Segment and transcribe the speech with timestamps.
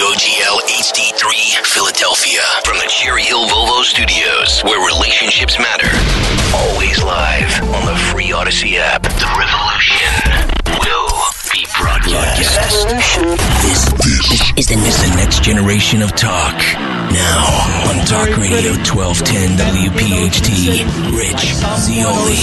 [0.00, 2.40] WOGL, HD3, Philadelphia.
[2.64, 5.92] From the Cherry Hill Volvo Studios, where relationships matter.
[6.56, 9.02] Always live on the free Audacy app.
[9.02, 10.08] The revolution
[10.80, 11.12] will
[11.52, 12.40] be broadcast.
[13.60, 16.56] This, this is, the, is the next generation of talk.
[17.12, 17.44] Now
[17.92, 20.80] on Talk Radio 1210 WPHT,
[21.12, 21.52] Rich
[21.84, 22.40] Zeoli.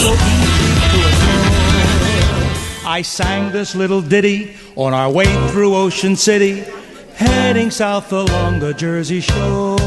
[2.86, 6.64] I sang this little ditty on our way through Ocean City,
[7.18, 9.78] heading south along the Jersey Shore.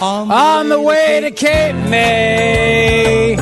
[0.00, 3.36] On the, On the way to Cape May.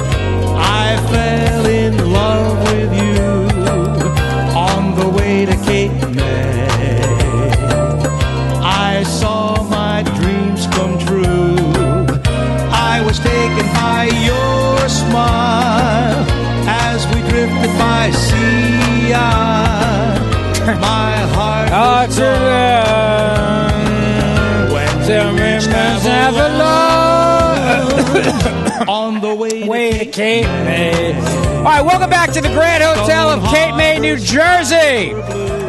[30.17, 31.13] Cape May.
[31.59, 35.13] All right, welcome back to the Grand Hotel of Cape May, New Jersey.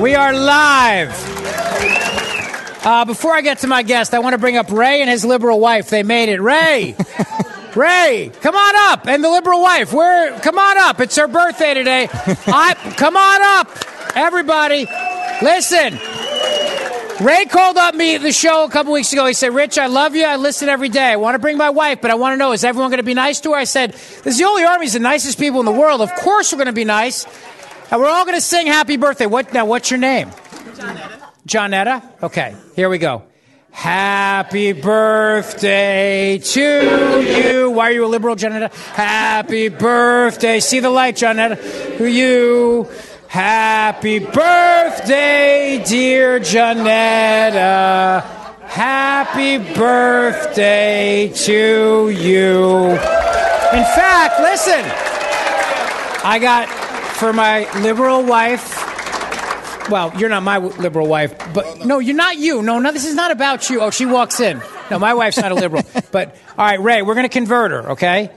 [0.01, 1.11] We are live.
[2.85, 5.25] Uh, before I get to my guest, I want to bring up Ray and his
[5.25, 5.89] liberal wife.
[5.89, 6.39] They made it.
[6.39, 6.95] Ray,
[7.75, 9.91] Ray, come on up, and the liberal wife.
[9.91, 10.39] Where?
[10.39, 11.01] Come on up.
[11.01, 12.07] It's her birthday today.
[12.13, 14.87] I come on up, everybody.
[15.41, 15.99] Listen.
[17.19, 19.25] Ray called up me at the show a couple weeks ago.
[19.25, 20.23] He said, Rich, I love you.
[20.23, 21.13] I listen every day.
[21.13, 23.03] I want to bring my wife, but I want to know, is everyone going to
[23.03, 23.57] be nice to her?
[23.57, 26.01] I said, This is the Zeoli Army's the nicest people in the world.
[26.01, 27.25] Of course we're going to be nice.
[27.89, 29.25] And we're all going to sing happy birthday.
[29.25, 29.65] What now?
[29.65, 30.29] What's your name?
[30.29, 31.21] Johnetta.
[31.47, 32.23] Johnetta.
[32.23, 33.23] Okay, here we go.
[33.71, 37.71] Happy birthday to you.
[37.71, 38.73] Why are you a liberal, Johnetta?
[38.93, 40.59] Happy birthday.
[40.59, 41.97] See the light, Johnetta.
[41.97, 42.87] To you.
[43.27, 48.23] Happy birthday, dear Janetta.
[48.65, 52.85] Happy birthday to you.
[52.87, 54.79] In fact, listen,
[56.23, 56.69] I got
[57.17, 58.85] for my liberal wife.
[59.89, 62.61] Well, you're not my liberal wife, but no, you're not you.
[62.61, 63.81] No, no, this is not about you.
[63.81, 64.61] Oh, she walks in.
[64.89, 65.83] No, my wife's not a liberal.
[66.11, 68.31] But all right, Ray, we're going to convert her, okay?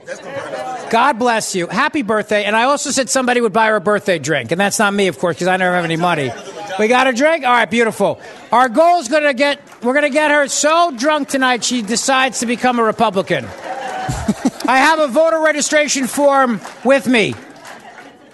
[0.91, 1.67] God bless you.
[1.67, 2.43] Happy birthday.
[2.43, 4.51] And I also said somebody would buy her a birthday drink.
[4.51, 6.29] And that's not me, of course, because I never have any money.
[6.77, 7.45] We got a drink?
[7.45, 8.19] All right, beautiful.
[8.51, 11.81] Our goal is going to get, we're going to get her so drunk tonight she
[11.81, 13.45] decides to become a Republican.
[13.45, 17.35] I have a voter registration form with me.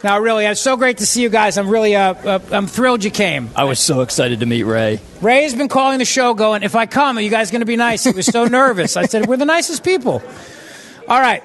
[0.04, 1.60] Now, really, it's so great to see you guys.
[1.60, 3.52] I'm really, uh, uh, I'm thrilled you came.
[3.56, 5.00] I was so excited to meet Ray.
[5.22, 7.76] Ray's been calling the show going, if I come, are you guys going to be
[7.76, 8.04] nice?
[8.04, 8.98] He was so nervous.
[8.98, 10.24] I said, we're the nicest people.
[11.08, 11.44] All right.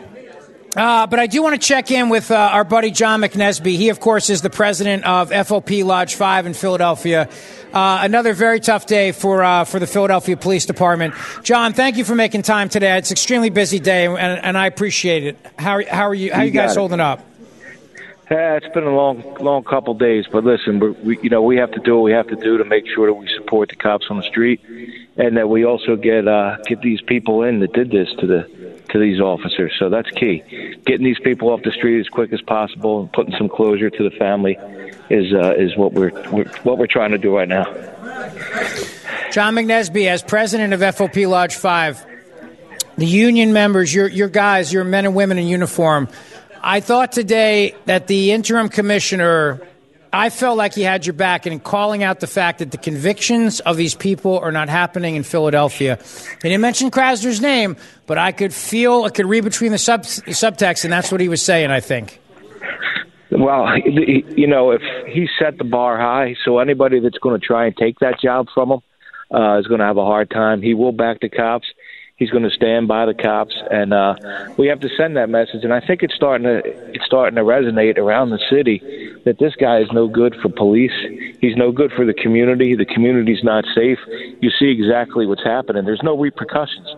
[0.74, 3.76] Uh, but I do want to check in with uh, our buddy John McNesby.
[3.76, 7.28] He, of course, is the president of FOP Lodge 5 in Philadelphia.
[7.74, 11.14] Uh, another very tough day for uh, for the Philadelphia Police Department.
[11.42, 12.96] John, thank you for making time today.
[12.96, 15.38] It's an extremely busy day, and, and I appreciate it.
[15.58, 16.32] How, how are you?
[16.32, 17.20] How you You guys holding up?
[18.30, 21.56] Yeah, it's been a long, long couple days, but listen, we're, we, you know, we
[21.56, 23.76] have to do what we have to do to make sure that we support the
[23.76, 24.60] cops on the street,
[25.18, 28.61] and that we also get uh, get these people in that did this to the
[28.92, 29.72] to these officers.
[29.78, 30.42] So that's key.
[30.86, 34.08] Getting these people off the street as quick as possible and putting some closure to
[34.08, 34.56] the family
[35.10, 37.64] is uh, is what we're, we're what we're trying to do right now.
[39.32, 42.06] John McNesby, as president of FOP Lodge 5,
[42.98, 46.08] the union members, your, your guys, your men and women in uniform,
[46.62, 49.66] I thought today that the interim commissioner,
[50.12, 53.60] I felt like he had your back in calling out the fact that the convictions
[53.60, 55.98] of these people are not happening in Philadelphia.
[56.42, 57.76] He didn't mention Krasner's name,
[58.06, 61.28] but I could feel, I could read between the sub, subtext, and that's what he
[61.28, 62.20] was saying, I think.
[63.30, 67.44] Well, Well, you know, if he set the bar high, so anybody that's going to
[67.44, 68.80] try and take that job from him
[69.34, 70.60] uh, is going to have a hard time.
[70.60, 71.66] He will back the cops.
[72.16, 74.14] He's going to stand by the cops, and uh,
[74.56, 75.64] we have to send that message.
[75.64, 78.80] And I think it's starting to it's starting to resonate around the city
[79.24, 80.92] that this guy is no good for police.
[81.40, 82.76] He's no good for the community.
[82.76, 83.98] The community's not safe.
[84.40, 85.84] You see exactly what's happening.
[85.84, 86.88] There's no repercussions.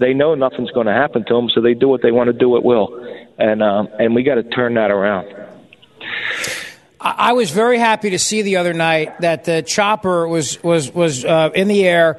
[0.00, 2.32] They know nothing's going to happen to them, so they do what they want to
[2.32, 2.88] do at will,
[3.38, 5.32] and uh, and we got to turn that around.
[7.00, 11.24] I was very happy to see the other night that the chopper was was was
[11.24, 12.18] uh, in the air,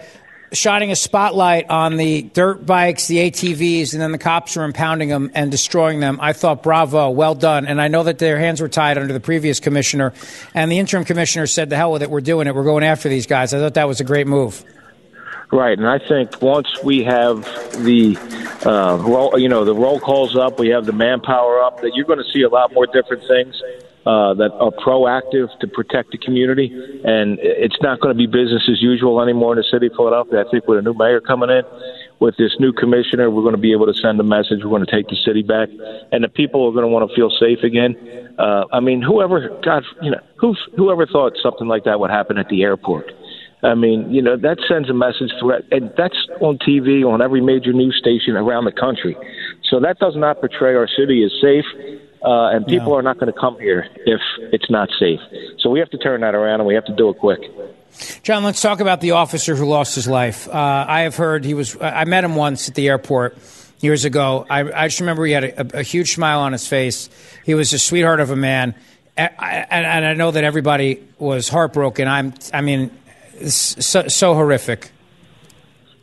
[0.55, 5.09] shining a spotlight on the dirt bikes, the ATVs, and then the cops are impounding
[5.09, 6.19] them and destroying them.
[6.21, 7.65] I thought, bravo, well done.
[7.67, 10.13] And I know that their hands were tied under the previous commissioner,
[10.53, 12.55] and the interim commissioner said, "The hell with it, we're doing it.
[12.55, 14.63] We're going after these guys." I thought that was a great move.
[15.51, 17.43] Right, and I think once we have
[17.83, 18.17] the
[18.65, 22.05] uh, roll, you know, the roll calls up, we have the manpower up, that you're
[22.05, 23.61] going to see a lot more different things
[24.05, 26.69] uh, that are proactive to protect the community.
[27.03, 30.45] And it's not going to be business as usual anymore in the city of Philadelphia.
[30.45, 31.63] I think with a new mayor coming in,
[32.19, 34.63] with this new commissioner, we're going to be able to send a message.
[34.63, 35.69] We're going to take the city back,
[36.11, 37.95] and the people are going to want to feel safe again.
[38.37, 42.37] Uh, I mean, whoever, God, you know, who, whoever thought something like that would happen
[42.37, 43.11] at the airport?
[43.63, 47.41] I mean, you know, that sends a message through, and that's on TV, on every
[47.41, 49.17] major news station around the country.
[49.69, 51.65] So that does not portray our city as safe,
[52.25, 54.19] uh, and people are not going to come here if
[54.51, 55.19] it's not safe.
[55.59, 57.39] So we have to turn that around, and we have to do it quick.
[58.23, 60.47] John, let's talk about the officer who lost his life.
[60.47, 61.77] Uh, I have heard he was.
[61.79, 63.37] I met him once at the airport
[63.79, 64.45] years ago.
[64.49, 67.09] I, I just remember he had a, a, huge smile on his face.
[67.45, 68.73] He was a sweetheart of a man,
[69.15, 72.07] and, and I know that everybody was heartbroken.
[72.07, 72.33] I'm.
[72.51, 72.91] I mean
[73.47, 74.91] so, so horrific.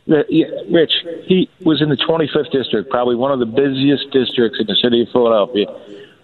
[0.05, 0.91] Yeah, Rich,
[1.25, 5.01] he was in the 25th district, probably one of the busiest districts in the city
[5.01, 5.65] of Philadelphia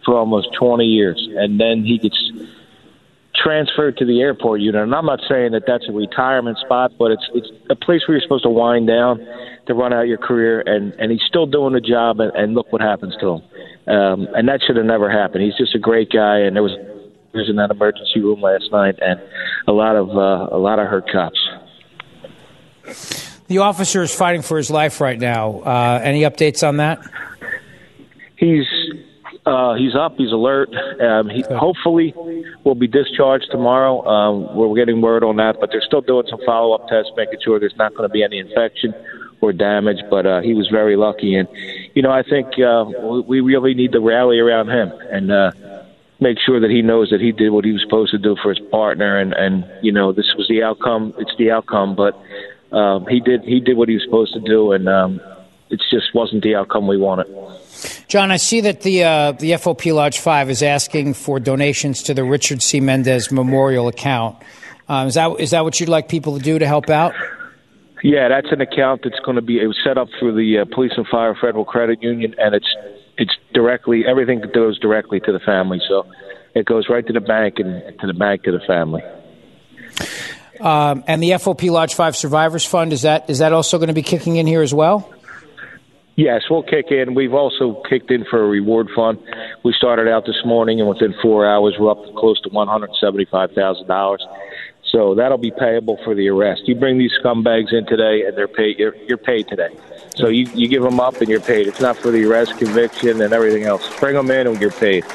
[0.05, 2.17] for almost 20 years, and then he gets
[3.35, 4.81] transferred to the airport unit.
[4.81, 8.17] And I'm not saying that that's a retirement spot, but it's it's a place where
[8.17, 9.25] you're supposed to wind down
[9.67, 12.71] to run out your career, and and he's still doing the job, and, and look
[12.71, 13.41] what happens to him.
[13.87, 15.43] Um, and that should have never happened.
[15.43, 16.75] He's just a great guy, and there was
[17.31, 19.19] there was in that emergency room last night, and
[19.67, 21.39] a lot of uh, a lot of hurt cops.
[23.47, 25.59] The officer is fighting for his life right now.
[25.61, 26.99] Uh, any updates on that?
[28.35, 28.65] He's
[29.49, 30.15] uh, he's up.
[30.17, 30.69] He's alert.
[31.01, 32.13] Um, he hopefully
[32.63, 34.05] will be discharged tomorrow.
[34.05, 37.39] Um, we're getting word on that, but they're still doing some follow up tests, making
[37.43, 38.93] sure there's not going to be any infection
[39.41, 39.97] or damage.
[40.09, 41.47] But uh, he was very lucky, and
[41.95, 42.85] you know I think uh,
[43.27, 45.31] we really need to rally around him and.
[45.31, 45.51] Uh,
[46.21, 48.53] make sure that he knows that he did what he was supposed to do for
[48.53, 51.13] his partner, and and you know this was the outcome.
[51.17, 52.13] It's the outcome, but
[52.75, 55.21] um, he did he did what he was supposed to do, and um,
[55.69, 57.27] it just wasn't the outcome we wanted.
[58.09, 62.15] John, I see that the uh, the FOP Lodge Five is asking for donations to
[62.15, 62.79] the Richard C.
[62.79, 64.37] Mendez Memorial account.
[64.87, 67.13] Um, is that is that what you'd like people to do to help out?
[68.01, 70.65] Yeah, that's an account that's going to be it was set up through the uh,
[70.73, 72.75] Police and Fire Federal Credit Union, and it's
[73.19, 75.79] it's directly everything goes directly to the family.
[75.87, 76.07] So
[76.55, 79.03] it goes right to the bank and to the bank to the family.
[80.59, 83.93] Um, and the FOP Lodge Five Survivors Fund is that is that also going to
[83.93, 85.13] be kicking in here as well?
[86.19, 87.15] Yes, we'll kick in.
[87.15, 89.19] We've also kicked in for a reward fund.
[89.63, 92.67] We started out this morning, and within four hours, we're up to close to one
[92.67, 94.21] hundred seventy-five thousand dollars.
[94.91, 96.63] So that'll be payable for the arrest.
[96.65, 98.77] You bring these scumbags in today, and they're paid.
[98.79, 99.69] You're, you're paid today.
[100.17, 101.67] So you, you give them up, and you're paid.
[101.67, 103.89] It's not for the arrest, conviction, and everything else.
[104.01, 105.05] Bring them in, and you're paid.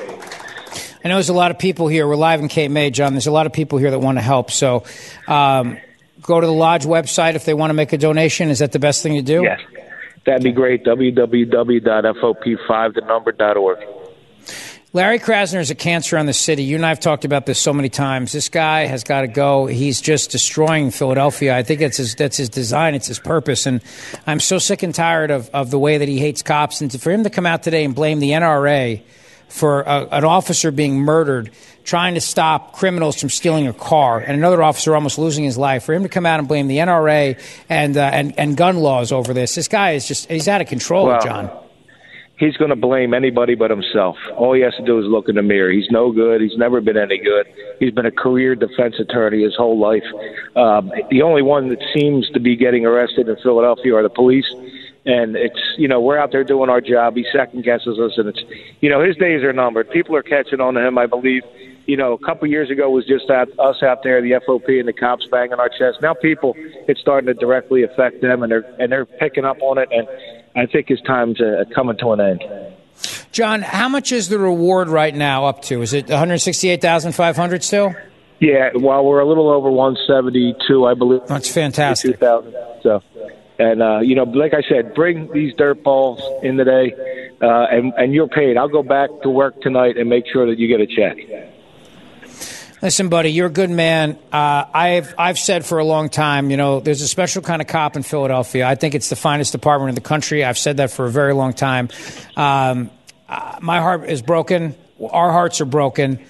[1.05, 2.09] I know there's a lot of people here.
[2.09, 3.13] We're live in Cape May, John.
[3.13, 4.51] There's a lot of people here that want to help.
[4.51, 4.85] So
[5.29, 5.77] um,
[6.23, 8.49] go to the lodge website if they want to make a donation.
[8.49, 9.43] Is that the best thing to do?
[9.43, 9.61] Yes.
[10.27, 10.85] That'd be great.
[10.85, 13.79] www.fop5thenumber.org.
[14.95, 16.63] Larry Krasner is a cancer on the city.
[16.63, 18.31] You and I have talked about this so many times.
[18.31, 19.67] This guy has got to go.
[19.67, 21.57] He's just destroying Philadelphia.
[21.57, 22.95] I think that's his that's his design.
[22.95, 23.67] It's his purpose.
[23.67, 23.81] And
[24.25, 26.81] I'm so sick and tired of, of the way that he hates cops.
[26.81, 29.03] And for him to come out today and blame the NRA
[29.49, 31.51] for a, an officer being murdered,
[31.85, 35.85] trying to stop criminals from stealing a car, and another officer almost losing his life.
[35.85, 39.13] For him to come out and blame the NRA and uh, and, and gun laws
[39.13, 41.51] over this, this guy is just he's out of control, well, John
[42.37, 44.17] he's going to blame anybody but himself.
[44.37, 45.71] All he has to do is look in the mirror.
[45.71, 46.41] He's no good.
[46.41, 47.47] He's never been any good.
[47.79, 50.05] He's been a career defense attorney his whole life.
[50.57, 54.47] Um, the only one that seems to be getting arrested in Philadelphia are the police.
[55.07, 57.15] And it's, you know, we're out there doing our job.
[57.17, 58.41] He second guesses us, and it's,
[58.81, 59.91] you know, his days are numbered.
[59.91, 61.43] People are catching on to him, I believe.
[61.87, 64.95] You know, a couple years ago was just us out there, the FOP and the
[64.95, 65.99] cops banging our chest.
[66.01, 69.77] Now people, it's starting to directly affect them, and they're and they're picking up on
[69.77, 69.91] it.
[69.93, 70.09] And
[70.57, 72.43] I think his time's uh, coming to an end.
[73.33, 75.83] John, how much is the reward right now up to?
[75.83, 77.95] Is it 168,500 still?
[78.41, 81.27] Yeah, while we're a little over 172, I believe.
[81.27, 82.13] That's fantastic.
[82.13, 82.55] 2,000.
[82.83, 83.03] So,
[83.59, 86.95] and uh, you know, like I said, bring these dirt balls in today,
[87.41, 88.57] uh, and and you're paid.
[88.57, 91.17] I'll go back to work tonight and make sure that you get a check.
[92.83, 94.19] Listen, buddy, you're a good man.
[94.31, 97.69] Uh, I've I've said for a long time, you know, there's a special kind of
[97.69, 98.67] cop in Philadelphia.
[98.67, 100.45] I think it's the finest department in the country.
[100.45, 101.89] I've said that for a very long time.
[102.37, 102.91] Um,
[103.29, 104.75] uh, my heart is broken.
[105.01, 106.25] Our hearts are broken.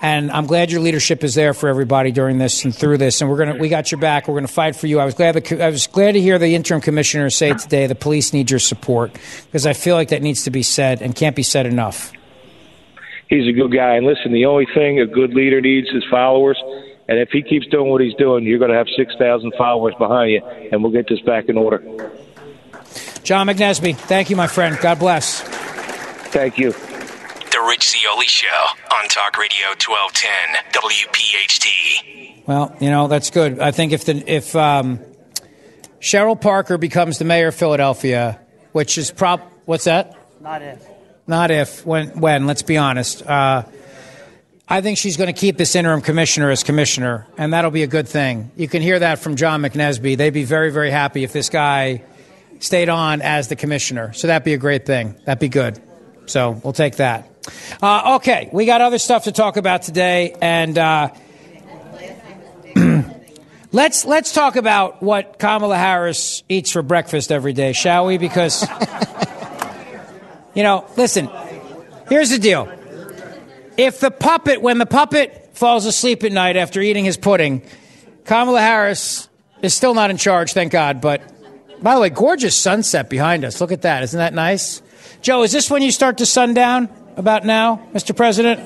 [0.00, 3.20] And I'm glad your leadership is there for everybody during this and through this.
[3.20, 4.28] And we're gonna, we got your back.
[4.28, 5.00] We're gonna fight for you.
[5.00, 7.96] I was glad, the, I was glad to hear the interim commissioner say today the
[7.96, 9.12] police need your support
[9.46, 12.12] because I feel like that needs to be said and can't be said enough.
[13.28, 16.58] He's a good guy, and listen, the only thing a good leader needs is followers.
[17.08, 19.94] And if he keeps doing what he's doing, you're going to have six thousand followers
[19.98, 21.78] behind you, and we'll get this back in order.
[23.24, 24.78] John McNesby, thank you, my friend.
[24.80, 25.42] God bless.
[25.42, 26.72] Thank you.
[27.50, 28.46] The Rich Zeoli Show
[28.92, 32.46] on Talk Radio 1210 WPHT.
[32.46, 33.58] Well, you know that's good.
[33.58, 35.00] I think if the if um,
[36.00, 38.38] Cherelle Parker becomes the mayor of Philadelphia,
[38.72, 40.14] which is prob what's that?
[40.40, 40.86] Not if.
[41.26, 41.86] Not if.
[41.86, 42.20] When?
[42.20, 42.46] When?
[42.46, 43.26] Let's be honest.
[43.26, 43.64] Uh,
[44.68, 47.86] I think she's going to keep this interim commissioner as commissioner, and that'll be a
[47.88, 48.50] good thing.
[48.56, 50.18] You can hear that from John McNesby.
[50.18, 52.02] They'd be very, very happy if this guy
[52.60, 54.12] stayed on as the commissioner.
[54.12, 55.16] So that'd be a great thing.
[55.24, 55.80] That'd be good.
[56.26, 57.26] So we'll take that.
[57.82, 61.10] Uh, okay, we got other stuff to talk about today, and uh,
[63.72, 68.18] let's let's talk about what Kamala Harris eats for breakfast every day, shall we?
[68.18, 68.62] Because
[70.54, 71.28] you know, listen.
[72.08, 72.72] Here's the deal.
[73.76, 77.62] If the puppet, when the puppet falls asleep at night after eating his pudding,
[78.24, 79.28] Kamala Harris
[79.62, 81.00] is still not in charge, thank God.
[81.00, 81.22] But
[81.82, 83.60] by the way, gorgeous sunset behind us.
[83.60, 84.02] Look at that.
[84.04, 84.82] Isn't that nice?
[85.20, 86.88] Joe, is this when you start to sundown?
[87.18, 88.16] About now, Mr.
[88.16, 88.60] President?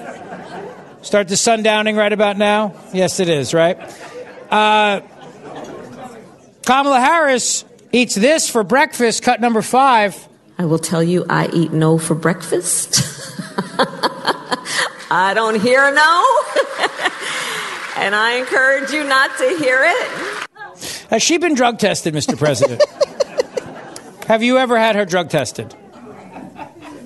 [1.01, 2.75] Start the sundowning right about now?
[2.93, 3.79] Yes, it is, right?
[4.51, 5.01] Uh,
[6.67, 10.29] Kamala Harris eats this for breakfast, cut number five.
[10.59, 13.01] I will tell you, I eat no for breakfast.
[15.11, 16.27] I don't hear no.
[18.03, 21.09] and I encourage you not to hear it.
[21.09, 22.37] Has she been drug tested, Mr.
[22.39, 22.85] President?
[24.27, 25.75] Have you ever had her drug tested?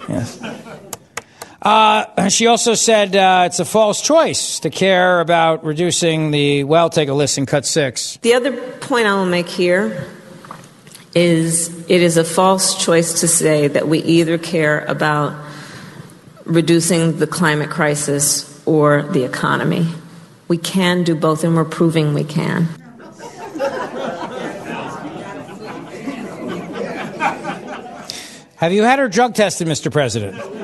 [0.09, 0.41] Yes.
[1.67, 6.63] Uh, she also said uh, it's a false choice to care about reducing the.
[6.63, 8.19] Well, take a listen, cut six.
[8.19, 10.07] The other point I will make here
[11.13, 15.37] is it is a false choice to say that we either care about
[16.45, 19.89] reducing the climate crisis or the economy.
[20.47, 22.69] We can do both, and we're proving we can.
[28.55, 29.91] Have you had her drug tested, Mr.
[29.91, 30.56] President?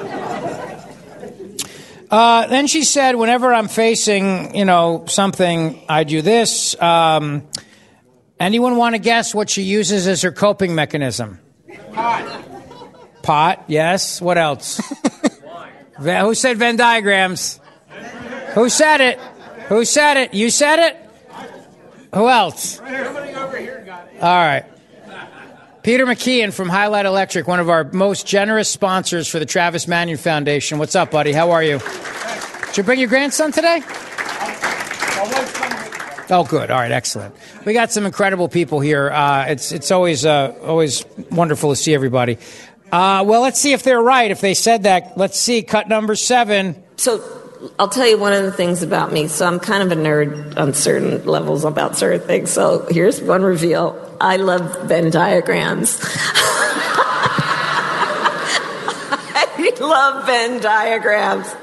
[2.12, 6.80] Uh, then she said, whenever I'm facing, you know, something, I do this.
[6.80, 7.48] Um,
[8.38, 11.40] anyone want to guess what she uses as her coping mechanism?
[11.94, 12.44] Pot.
[13.22, 14.20] Pot, yes.
[14.20, 14.78] What else?
[15.98, 17.58] Who said Venn diagrams?
[18.54, 19.18] Who said it?
[19.68, 20.34] Who said it?
[20.34, 20.96] You said it?
[22.14, 22.78] Who else?
[22.78, 22.86] All
[24.20, 24.66] right.
[25.82, 30.16] Peter McKeon from Highlight Electric, one of our most generous sponsors for the Travis Manion
[30.16, 30.78] Foundation.
[30.78, 31.32] What's up, buddy?
[31.32, 31.80] How are you?
[32.66, 33.82] Did you bring your grandson today?
[36.30, 36.70] Oh, good.
[36.70, 37.34] All right, excellent.
[37.64, 39.10] We got some incredible people here.
[39.10, 42.38] Uh, it's it's always uh, always wonderful to see everybody.
[42.92, 44.30] Uh, well, let's see if they're right.
[44.30, 45.62] If they said that, let's see.
[45.62, 46.80] Cut number seven.
[46.96, 47.18] So
[47.78, 49.28] I'll tell you one of the things about me.
[49.28, 52.50] So I'm kind of a nerd on certain levels about certain things.
[52.50, 54.16] So here's one reveal.
[54.20, 55.98] I love Venn diagrams.
[59.34, 61.54] I love Venn diagrams.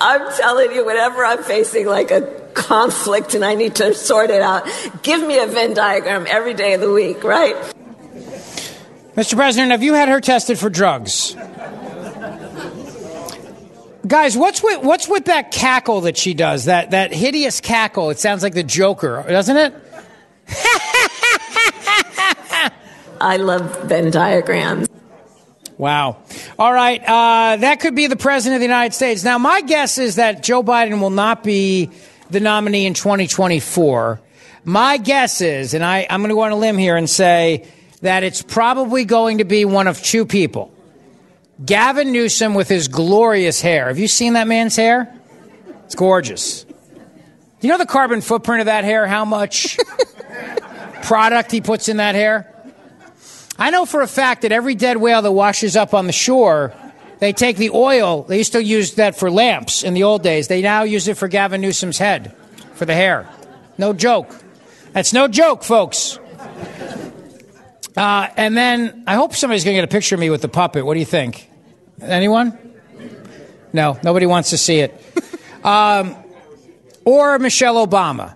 [0.00, 2.22] I'm telling you, whenever I'm facing like a
[2.54, 4.68] conflict and I need to sort it out,
[5.02, 7.56] give me a Venn diagram every day of the week, right?
[9.16, 9.34] Mr.
[9.34, 11.36] President, have you had her tested for drugs?
[14.06, 16.64] Guys, what's with what's with that cackle that she does?
[16.64, 18.10] That that hideous cackle.
[18.10, 19.74] It sounds like the Joker, doesn't it?
[23.20, 24.88] I love Venn diagrams.
[25.78, 26.18] Wow.
[26.58, 27.00] All right.
[27.00, 29.24] Uh, that could be the president of the United States.
[29.24, 31.90] Now, my guess is that Joe Biden will not be
[32.30, 34.20] the nominee in 2024.
[34.64, 37.66] My guess is, and I, I'm going to go on a limb here and say
[38.00, 40.72] that it's probably going to be one of two people.
[41.64, 43.88] Gavin Newsom with his glorious hair.
[43.88, 45.14] Have you seen that man's hair?
[45.84, 46.64] It's gorgeous.
[46.64, 49.06] Do you know the carbon footprint of that hair?
[49.06, 49.78] How much
[51.02, 52.48] product he puts in that hair?
[53.58, 56.72] I know for a fact that every dead whale that washes up on the shore
[57.20, 58.24] They take the oil.
[58.24, 60.48] They used to use that for lamps in the old days.
[60.48, 62.34] They now use it for Gavin Newsom's head,
[62.74, 63.28] for the hair.
[63.78, 64.34] No joke.
[64.92, 66.18] That's no joke, folks.
[67.96, 70.48] Uh, and then I hope somebody's going to get a picture of me with the
[70.48, 70.84] puppet.
[70.84, 71.51] What do you think?
[72.02, 72.58] Anyone?
[73.72, 75.00] No, nobody wants to see it.
[75.62, 76.16] Um,
[77.04, 78.34] or Michelle Obama.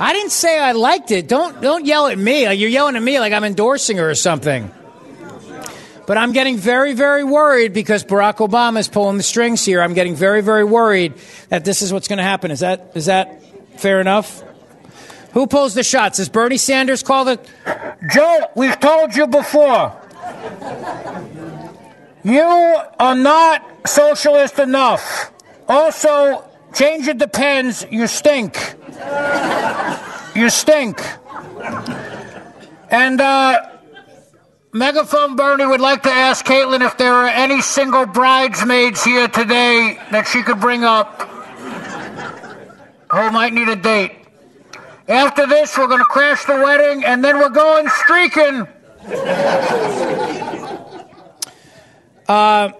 [0.00, 1.28] I didn't say I liked it.
[1.28, 2.52] Don't don't yell at me.
[2.52, 4.68] You're yelling at me like I'm endorsing her or something.
[6.06, 9.80] But I'm getting very, very worried because Barack Obama is pulling the strings here.
[9.80, 11.14] I'm getting very, very worried
[11.48, 12.50] that this is what's going to happen.
[12.50, 13.42] Is that is that
[13.78, 14.42] fair enough?
[15.32, 16.18] Who pulls the shots?
[16.18, 17.40] Does Bernie Sanders call the?
[18.12, 19.96] Joe, we've told you before.
[22.24, 22.42] You
[22.98, 25.32] are not socialist enough.
[25.68, 27.86] Also, change it depends.
[27.90, 28.56] You stink.
[30.34, 31.00] You stink.
[32.90, 33.70] And uh,
[34.72, 39.98] Megaphone Bernie would like to ask Caitlin if there are any single bridesmaids here today
[40.10, 41.22] that she could bring up
[43.10, 44.12] who might need a date.
[45.08, 48.66] After this, we're going to crash the wedding, and then we're going streaking.
[52.28, 52.72] Uh,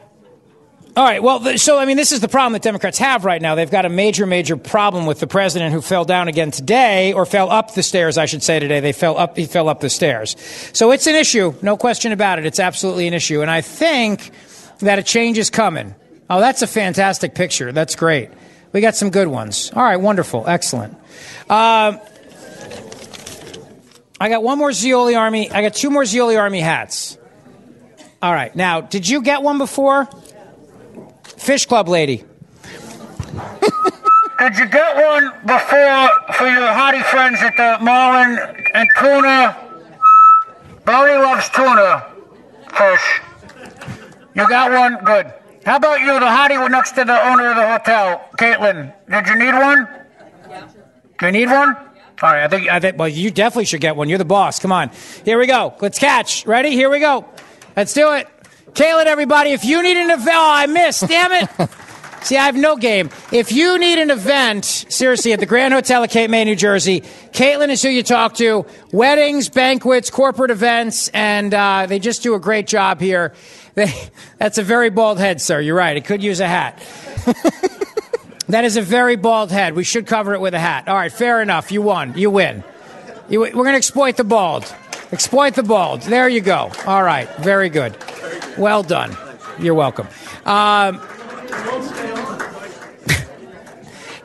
[0.96, 1.22] all right.
[1.22, 3.54] Well, so I mean, this is the problem that Democrats have right now.
[3.54, 7.26] They've got a major, major problem with the president who fell down again today, or
[7.26, 8.80] fell up the stairs, I should say today.
[8.80, 9.36] They fell up.
[9.36, 10.36] He fell up the stairs.
[10.72, 12.46] So it's an issue, no question about it.
[12.46, 14.30] It's absolutely an issue, and I think
[14.78, 15.94] that a change is coming.
[16.28, 17.72] Oh, that's a fantastic picture.
[17.72, 18.30] That's great.
[18.72, 19.70] We got some good ones.
[19.76, 20.96] All right, wonderful, excellent.
[21.48, 21.98] Uh,
[24.18, 25.50] I got one more Zeoli Army.
[25.50, 27.18] I got two more Zeoli Army hats.
[28.22, 28.54] All right.
[28.56, 30.08] Now, did you get one before?
[31.24, 32.16] Fish Club lady.
[34.38, 38.38] did you get one before for your hottie friends at the Marlin
[38.74, 39.56] and Tuna?
[40.84, 42.06] Barry loves tuna
[42.76, 43.20] fish.
[44.34, 45.04] You got one?
[45.04, 45.32] Good.
[45.64, 48.94] How about you, the hottie next to the owner of the hotel, Caitlin?
[49.10, 49.88] Did you need one?
[50.48, 50.68] Yeah.
[51.18, 51.76] Do you need one?
[52.22, 54.08] All right, I think, I think, well, you definitely should get one.
[54.08, 54.58] You're the boss.
[54.58, 54.90] Come on.
[55.24, 55.74] Here we go.
[55.80, 56.46] Let's catch.
[56.46, 56.70] Ready?
[56.70, 57.26] Here we go.
[57.76, 58.26] Let's do it.
[58.72, 61.06] Caitlin, everybody, if you need an event, oh, I missed.
[61.06, 61.70] Damn it.
[62.22, 63.10] See, I have no game.
[63.30, 67.02] If you need an event, seriously, at the Grand Hotel at Cape May, New Jersey,
[67.32, 68.66] Caitlin is who you talk to.
[68.92, 73.34] Weddings, banquets, corporate events, and uh, they just do a great job here.
[73.76, 73.92] They,
[74.38, 75.60] that's a very bald head, sir.
[75.60, 75.98] You're right.
[75.98, 76.82] It could use a hat.
[78.48, 79.74] that is a very bald head.
[79.74, 80.88] We should cover it with a hat.
[80.88, 81.72] All right, fair enough.
[81.72, 82.16] You won.
[82.16, 82.62] You win.
[83.28, 84.72] You, we're going to exploit the bald.
[85.12, 86.02] Exploit the bald.
[86.02, 86.70] There you go.
[86.86, 87.28] All right.
[87.38, 87.96] Very good.
[88.56, 89.16] Well done.
[89.58, 90.08] You're welcome.
[90.44, 91.00] Um,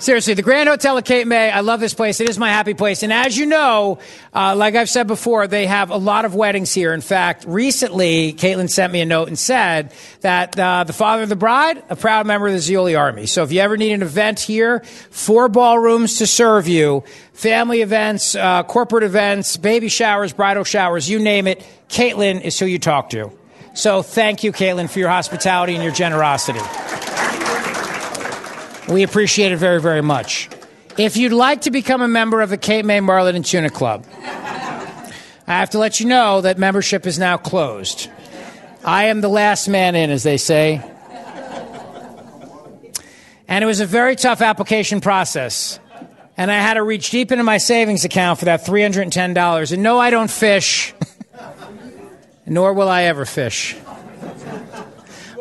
[0.01, 2.19] Seriously, the Grand Hotel at Cape May, I love this place.
[2.19, 3.03] It is my happy place.
[3.03, 3.99] And as you know,
[4.33, 6.91] uh, like I've said before, they have a lot of weddings here.
[6.91, 11.29] In fact, recently, Caitlin sent me a note and said that uh, the father of
[11.29, 13.27] the bride, a proud member of the Zeoli Army.
[13.27, 14.79] So if you ever need an event here,
[15.11, 21.19] four ballrooms to serve you, family events, uh, corporate events, baby showers, bridal showers, you
[21.19, 23.31] name it, Caitlin is who you talk to.
[23.75, 26.59] So thank you, Caitlin, for your hospitality and your generosity.
[28.89, 30.49] We appreciate it very, very much.
[30.97, 34.05] If you'd like to become a member of the Cape May Marlin and Tuna Club,
[35.47, 38.09] I have to let you know that membership is now closed.
[38.83, 40.83] I am the last man in, as they say.
[43.47, 45.79] And it was a very tough application process.
[46.37, 49.73] And I had to reach deep into my savings account for that $310.
[49.73, 50.93] And no, I don't fish,
[52.45, 53.75] nor will I ever fish.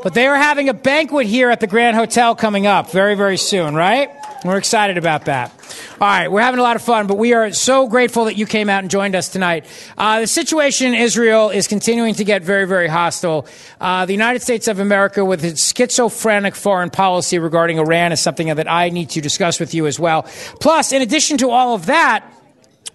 [0.02, 3.36] But they are having a banquet here at the Grand Hotel coming up very, very
[3.36, 4.10] soon, right?
[4.44, 5.52] We're excited about that.
[6.00, 8.46] All right, we're having a lot of fun, but we are so grateful that you
[8.46, 9.66] came out and joined us tonight.
[9.98, 13.46] Uh, the situation in Israel is continuing to get very, very hostile.
[13.78, 18.46] Uh, the United States of America, with its schizophrenic foreign policy regarding Iran, is something
[18.46, 20.22] that I need to discuss with you as well.
[20.60, 22.24] Plus, in addition to all of that,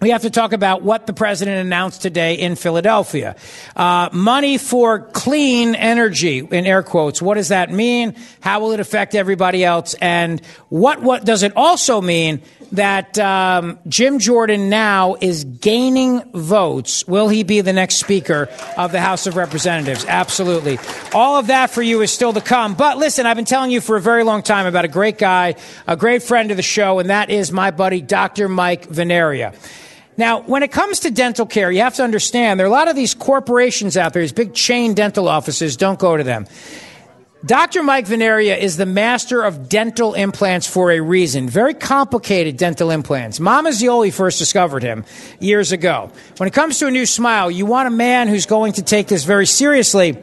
[0.00, 3.36] we have to talk about what the president announced today in Philadelphia.
[3.74, 7.22] Uh, money for clean energy, in air quotes.
[7.22, 8.14] What does that mean?
[8.40, 9.94] How will it affect everybody else?
[9.94, 17.06] And what, what does it also mean that um, Jim Jordan now is gaining votes?
[17.06, 20.04] Will he be the next Speaker of the House of Representatives?
[20.06, 20.78] Absolutely.
[21.14, 22.74] All of that for you is still to come.
[22.74, 25.54] But listen, I've been telling you for a very long time about a great guy,
[25.86, 28.48] a great friend of the show, and that is my buddy, Dr.
[28.48, 29.54] Mike Vanaria.
[30.16, 32.88] Now, when it comes to dental care, you have to understand there are a lot
[32.88, 35.76] of these corporations out there, these big chain dental offices.
[35.76, 36.46] Don't go to them.
[37.44, 37.82] Dr.
[37.82, 41.48] Mike Vanaria is the master of dental implants for a reason.
[41.48, 43.38] Very complicated dental implants.
[43.38, 45.04] Mama Zeoli first discovered him
[45.38, 46.10] years ago.
[46.38, 49.06] When it comes to a new smile, you want a man who's going to take
[49.06, 50.16] this very seriously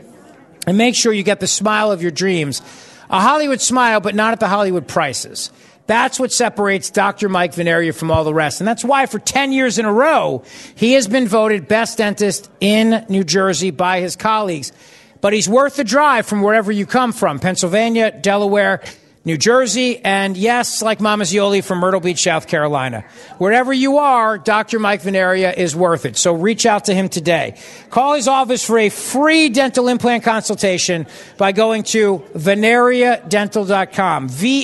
[0.65, 2.61] and make sure you get the smile of your dreams.
[3.09, 5.51] A Hollywood smile, but not at the Hollywood prices.
[5.85, 7.27] That's what separates Dr.
[7.27, 8.61] Mike Vanaria from all the rest.
[8.61, 10.43] And that's why for 10 years in a row,
[10.75, 14.71] he has been voted best dentist in New Jersey by his colleagues.
[15.19, 18.81] But he's worth the drive from wherever you come from Pennsylvania, Delaware,
[19.25, 23.05] New Jersey, and yes, like Mama Zeoli from Myrtle Beach, South Carolina.
[23.37, 24.79] Wherever you are, Dr.
[24.79, 26.17] Mike Vanaria is worth it.
[26.17, 27.57] So reach out to him today.
[27.89, 31.07] Call his office for a free dental implant consultation
[31.37, 34.27] by going to vanariadental.com.
[34.27, 34.59] V-A-N-A-R-I-A,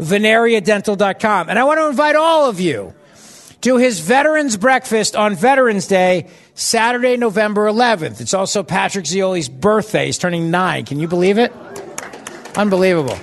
[0.00, 1.50] vanariadental.com.
[1.50, 2.94] And I want to invite all of you
[3.60, 8.22] to his Veterans Breakfast on Veterans Day, Saturday, November 11th.
[8.22, 10.06] It's also Patrick Zeoli's birthday.
[10.06, 10.86] He's turning nine.
[10.86, 11.52] Can you believe it?
[12.56, 13.18] Unbelievable.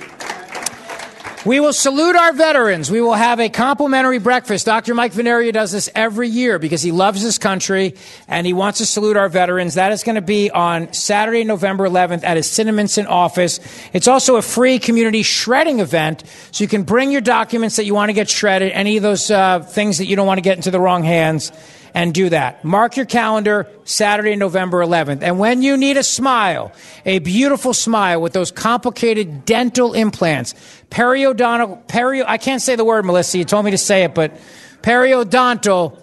[1.46, 2.90] We will salute our veterans.
[2.90, 4.66] We will have a complimentary breakfast.
[4.66, 4.92] Dr.
[4.92, 7.94] Mike Vanaria does this every year because he loves this country
[8.28, 9.74] and he wants to salute our veterans.
[9.74, 13.58] That is going to be on Saturday, November 11th at his Cinnaminson office.
[13.94, 17.94] It's also a free community shredding event, so you can bring your documents that you
[17.94, 20.56] want to get shredded, any of those uh, things that you don't want to get
[20.56, 21.52] into the wrong hands
[21.94, 22.64] and do that.
[22.64, 25.22] Mark your calendar, Saturday, November 11th.
[25.22, 26.72] And when you need a smile,
[27.04, 30.54] a beautiful smile with those complicated dental implants,
[30.90, 33.38] periodontal, perio, I can't say the word, Melissa.
[33.38, 34.38] You told me to say it, but
[34.82, 35.98] periodontal.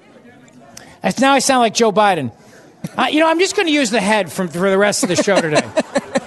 [1.19, 2.33] Now I sound like Joe Biden.
[2.97, 5.09] Uh, you know, I'm just going to use the head from, for the rest of
[5.09, 5.67] the show today.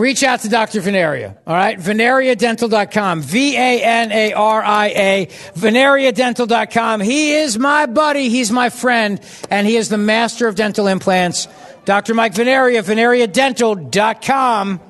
[0.00, 0.80] reach out to Dr.
[0.80, 1.36] Vanaria.
[1.46, 1.78] All right.
[1.78, 3.22] VanariaDental.com.
[3.22, 5.26] V-A-N-A-R-I-A.
[5.26, 7.00] VanariaDental.com.
[7.00, 8.28] He is my buddy.
[8.28, 9.20] He's my friend.
[9.50, 11.46] And he is the master of dental implants.
[11.84, 12.14] Dr.
[12.14, 14.89] Mike Vanaria, VanariaDental.com.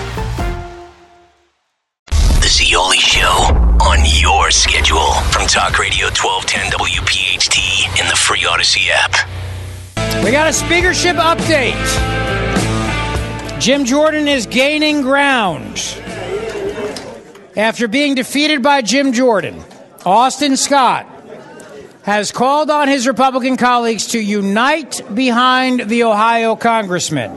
[2.51, 3.29] Zeoli Show
[3.81, 9.15] on your schedule from Talk Radio 1210 WPHT in the free Audacy app.
[10.21, 11.79] We got a speakership update.
[13.61, 15.77] Jim Jordan is gaining ground.
[17.55, 19.63] After being defeated by Jim Jordan,
[20.05, 21.07] Austin Scott
[22.03, 27.33] has called on his Republican colleagues to unite behind the Ohio congressman.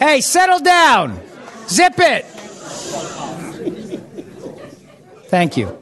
[0.00, 1.20] Hey, settle down.
[1.68, 2.26] Zip it.
[5.32, 5.78] Thank you.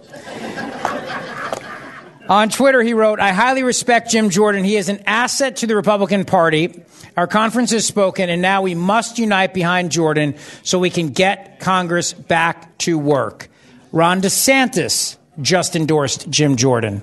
[2.28, 4.62] On Twitter, he wrote, I highly respect Jim Jordan.
[4.62, 6.84] He is an asset to the Republican Party.
[7.16, 11.58] Our conference has spoken, and now we must unite behind Jordan so we can get
[11.58, 13.48] Congress back to work.
[13.90, 17.02] Ron DeSantis just endorsed Jim Jordan.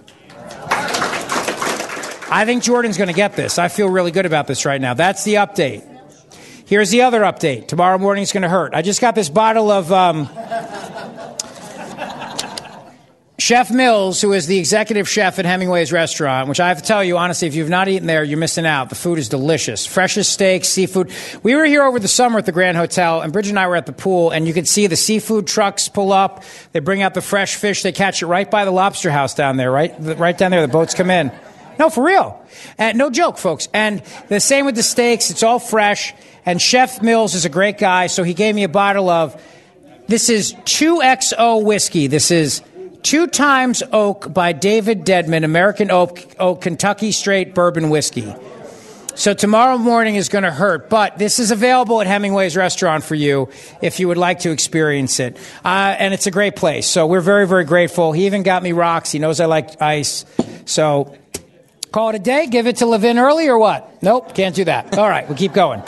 [2.30, 3.60] I think Jordan's going to get this.
[3.60, 4.94] I feel really good about this right now.
[4.94, 5.84] That's the update.
[6.66, 7.68] Here's the other update.
[7.68, 8.74] Tomorrow morning is going to hurt.
[8.74, 10.30] I just got this bottle of um,
[13.48, 17.02] Chef Mills, who is the executive chef at Hemingway's restaurant, which I have to tell
[17.02, 18.90] you honestly, if you've not eaten there, you're missing out.
[18.90, 19.86] The food is delicious.
[19.86, 21.14] Freshest steaks, seafood.
[21.44, 23.78] We were here over the summer at the Grand Hotel, and Bridget and I were
[23.78, 26.44] at the pool, and you could see the seafood trucks pull up.
[26.74, 27.84] They bring out the fresh fish.
[27.84, 29.96] They catch it right by the lobster house down there, right?
[29.98, 30.60] Right down there.
[30.60, 31.32] The boats come in.
[31.80, 32.46] No, for real.
[32.78, 33.70] And no joke, folks.
[33.74, 35.32] And the same with the steaks.
[35.32, 36.14] It's all fresh.
[36.46, 39.42] And Chef Mills is a great guy, so he gave me a bottle of,
[40.10, 42.08] this is 2XO whiskey.
[42.08, 42.62] This is
[43.08, 48.36] Two Times Oak by David Dedman, American Oak, Oak Kentucky Straight Bourbon Whiskey.
[49.16, 53.16] So tomorrow morning is going to hurt, but this is available at Hemingway's restaurant for
[53.16, 53.48] you
[53.82, 55.38] if you would like to experience it.
[55.64, 56.86] Uh, and it's a great place.
[56.86, 58.12] So we're very, very grateful.
[58.12, 59.10] He even got me rocks.
[59.10, 60.26] He knows I like ice.
[60.66, 61.16] So
[61.94, 62.48] call it a day.
[62.48, 64.04] Give it to Levin early or what?
[64.04, 64.98] Nope, can't do that.
[64.98, 65.82] All right, we'll keep going.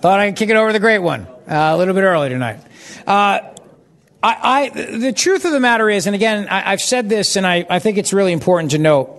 [0.00, 2.60] Thought I could kick it over the great one uh, a little bit early tonight.
[3.06, 3.40] Uh,
[4.22, 4.36] I,
[4.74, 7.64] I, the truth of the matter is, and again, I, have said this, and I,
[7.70, 9.14] I think it's really important to note.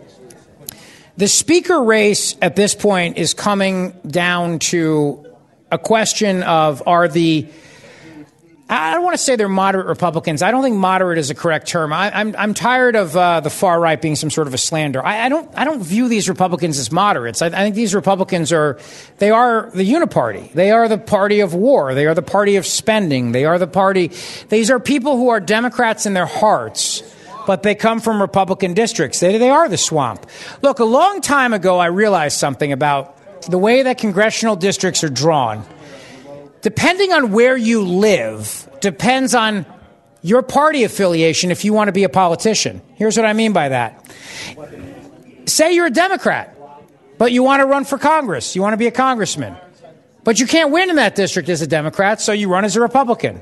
[1.15, 5.25] The speaker race at this point is coming down to
[5.71, 7.47] a question of are the
[8.71, 10.43] I don't want to say they're moderate Republicans.
[10.43, 11.91] I don't think moderate is a correct term.
[11.91, 14.59] I, am I'm, I'm tired of uh, the far right being some sort of a
[14.59, 15.03] slander.
[15.03, 17.41] I, I don't I don't view these Republicans as moderates.
[17.41, 18.77] I, I, think these Republicans are
[19.17, 20.53] they are the uniparty.
[20.53, 21.95] They are the party of war.
[21.95, 23.31] They are the party of spending.
[23.31, 24.11] They are the party.
[24.49, 27.01] These are people who are Democrats in their hearts,
[27.47, 29.19] but they come from Republican districts.
[29.19, 30.27] They, they are the swamp.
[30.61, 33.17] Look, a long time ago, I realized something about
[33.49, 35.65] the way that congressional districts are drawn.
[36.61, 39.65] Depending on where you live, depends on
[40.21, 42.81] your party affiliation if you want to be a politician.
[42.95, 44.05] Here's what I mean by that.
[45.45, 46.57] Say you're a Democrat,
[47.17, 49.55] but you want to run for Congress, you want to be a congressman.
[50.23, 52.81] But you can't win in that district as a Democrat, so you run as a
[52.81, 53.41] Republican.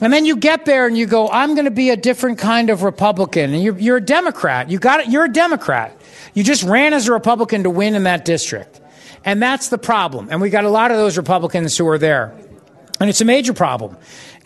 [0.00, 2.70] And then you get there and you go, I'm going to be a different kind
[2.70, 3.54] of Republican.
[3.54, 4.70] And you're, you're a Democrat.
[4.70, 5.08] You got it.
[5.08, 5.96] You're a Democrat.
[6.34, 8.80] You just ran as a Republican to win in that district.
[9.24, 10.28] And that's the problem.
[10.30, 12.36] And we got a lot of those Republicans who are there.
[13.00, 13.96] And it's a major problem.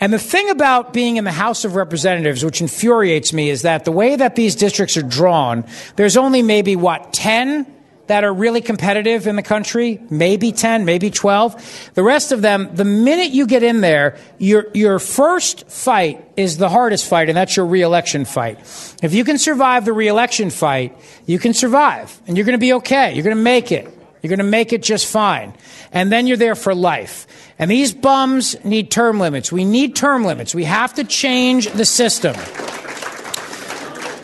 [0.01, 3.85] And the thing about being in the House of Representatives, which infuriates me, is that
[3.85, 5.65] the way that these districts are drawn,
[5.97, 7.75] there's only maybe, what, 10
[8.07, 11.91] that are really competitive in the country, maybe 10, maybe 12.
[11.93, 16.57] The rest of them, the minute you get in there, your, your first fight is
[16.57, 18.57] the hardest fight, and that's your reelection fight.
[19.03, 22.73] If you can survive the reelection fight, you can survive, and you're going to be
[22.73, 23.13] okay.
[23.13, 23.98] You're going to make it.
[24.21, 25.53] You're going to make it just fine.
[25.91, 27.27] And then you're there for life.
[27.57, 29.51] And these bums need term limits.
[29.51, 30.53] We need term limits.
[30.53, 32.35] We have to change the system.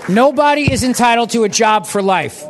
[0.08, 2.43] Nobody is entitled to a job for life.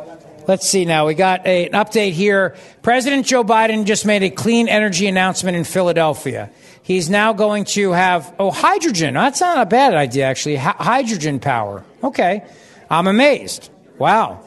[0.46, 1.06] Let's see now.
[1.06, 2.54] We got a, an update here.
[2.82, 6.50] President Joe Biden just made a clean energy announcement in Philadelphia.
[6.82, 9.14] He's now going to have, oh, hydrogen.
[9.14, 10.54] That's not a bad idea, actually.
[10.54, 11.84] H- hydrogen power.
[12.04, 12.44] Okay.
[12.88, 13.70] I'm amazed.
[13.98, 14.45] Wow.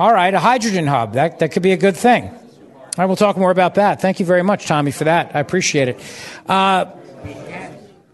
[0.00, 0.32] All right.
[0.32, 1.12] A hydrogen hub.
[1.12, 2.24] That, that could be a good thing.
[2.24, 3.04] All right.
[3.04, 4.00] We'll talk more about that.
[4.00, 5.36] Thank you very much, Tommy, for that.
[5.36, 6.00] I appreciate it.
[6.46, 6.86] Uh,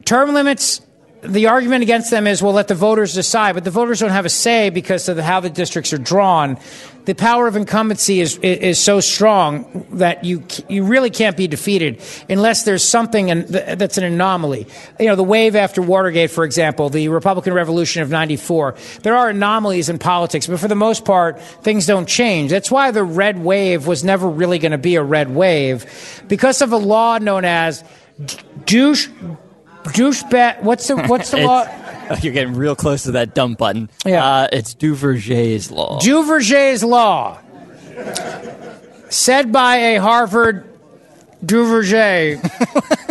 [0.05, 0.81] term limits
[1.23, 3.55] the argument against them is, we'll let the voters decide.
[3.55, 6.59] But the voters don't have a say because of how the districts are drawn.
[7.07, 12.03] The power of incumbency is, is so strong that you, you really can't be defeated
[12.29, 14.67] unless there's something that's an anomaly.
[14.99, 18.75] You know, the wave after Watergate, for example, the Republican Revolution of 94.
[19.03, 22.51] There are anomalies in politics, but for the most part, things don't change.
[22.51, 26.61] That's why the red wave was never really going to be a red wave because
[26.61, 27.85] of a law known as
[28.65, 29.09] douche
[29.85, 30.63] douchebag.
[30.63, 31.67] What's the what's the law?
[32.23, 33.91] You're getting real close to that dump button.
[34.05, 34.25] Yeah.
[34.25, 35.99] Uh, it's Duverger's law.
[36.01, 37.39] Duverger's law,
[39.09, 40.65] said by a Harvard
[41.45, 42.41] Duverger.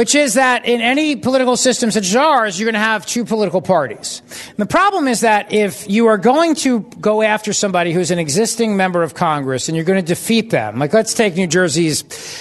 [0.00, 3.22] which is that in any political system such as ours, you're going to have two
[3.22, 4.22] political parties.
[4.48, 8.18] And the problem is that if you are going to go after somebody who's an
[8.18, 12.00] existing member of Congress and you're going to defeat them, like let's take New Jersey's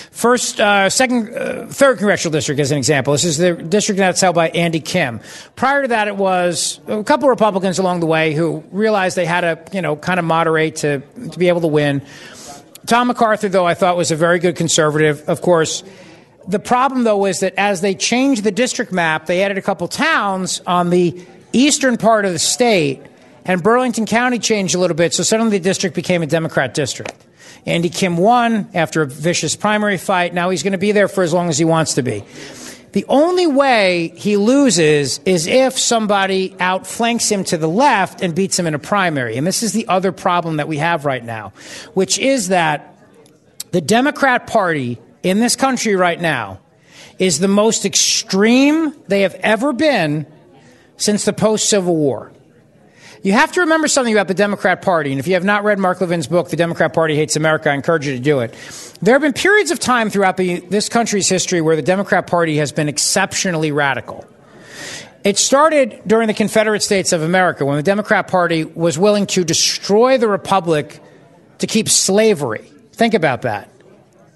[0.10, 3.12] first, uh, second, uh, third congressional district as an example.
[3.12, 5.20] This is the district that's held by Andy Kim.
[5.58, 9.26] Prior to that, it was a couple of Republicans along the way who realized they
[9.26, 12.04] had to, you know, kind of moderate to, to be able to win.
[12.86, 15.28] Tom MacArthur, though, I thought was a very good conservative.
[15.28, 15.84] Of course,
[16.48, 19.88] the problem, though, is that as they changed the district map, they added a couple
[19.88, 23.02] towns on the eastern part of the state,
[23.46, 27.14] and Burlington County changed a little bit, so suddenly the district became a Democrat district.
[27.66, 30.34] Andy Kim won after a vicious primary fight.
[30.34, 32.24] Now he's going to be there for as long as he wants to be.
[32.92, 38.58] The only way he loses is if somebody outflanks him to the left and beats
[38.58, 39.38] him in a primary.
[39.38, 41.54] And this is the other problem that we have right now,
[41.94, 42.98] which is that
[43.72, 46.60] the Democrat Party in this country right now
[47.18, 50.26] is the most extreme they have ever been
[50.98, 52.32] since the post Civil War.
[53.22, 55.78] You have to remember something about the Democrat Party, and if you have not read
[55.78, 58.56] Mark Levin's book, The Democrat Party Hates America, I encourage you to do it.
[59.02, 62.58] There have been periods of time throughout the, this country's history where the Democrat Party
[62.58, 64.26] has been exceptionally radical.
[65.26, 69.44] It started during the Confederate States of America when the Democrat Party was willing to
[69.44, 71.02] destroy the Republic
[71.58, 72.72] to keep slavery.
[72.94, 73.70] Think about that.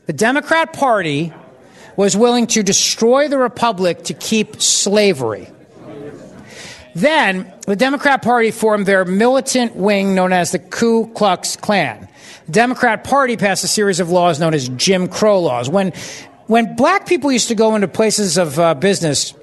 [0.06, 1.34] The Democrat Party
[1.96, 5.48] was willing to destroy the Republic to keep slavery.
[6.96, 12.08] Then the Democrat Party formed their militant wing known as the Ku Klux Klan.
[12.48, 15.70] The Democrat Party passed a series of laws known as Jim Crow laws.
[15.70, 15.94] When,
[16.48, 19.34] when black people used to go into places of uh, business,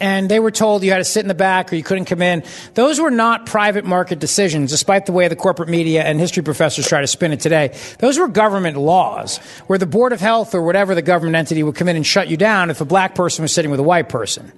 [0.00, 2.22] and they were told you had to sit in the back or you couldn't come
[2.22, 2.42] in.
[2.74, 6.88] Those were not private market decisions, despite the way the corporate media and history professors
[6.88, 7.76] try to spin it today.
[7.98, 11.74] Those were government laws where the Board of Health or whatever the government entity would
[11.74, 14.08] come in and shut you down if a black person was sitting with a white
[14.08, 14.50] person.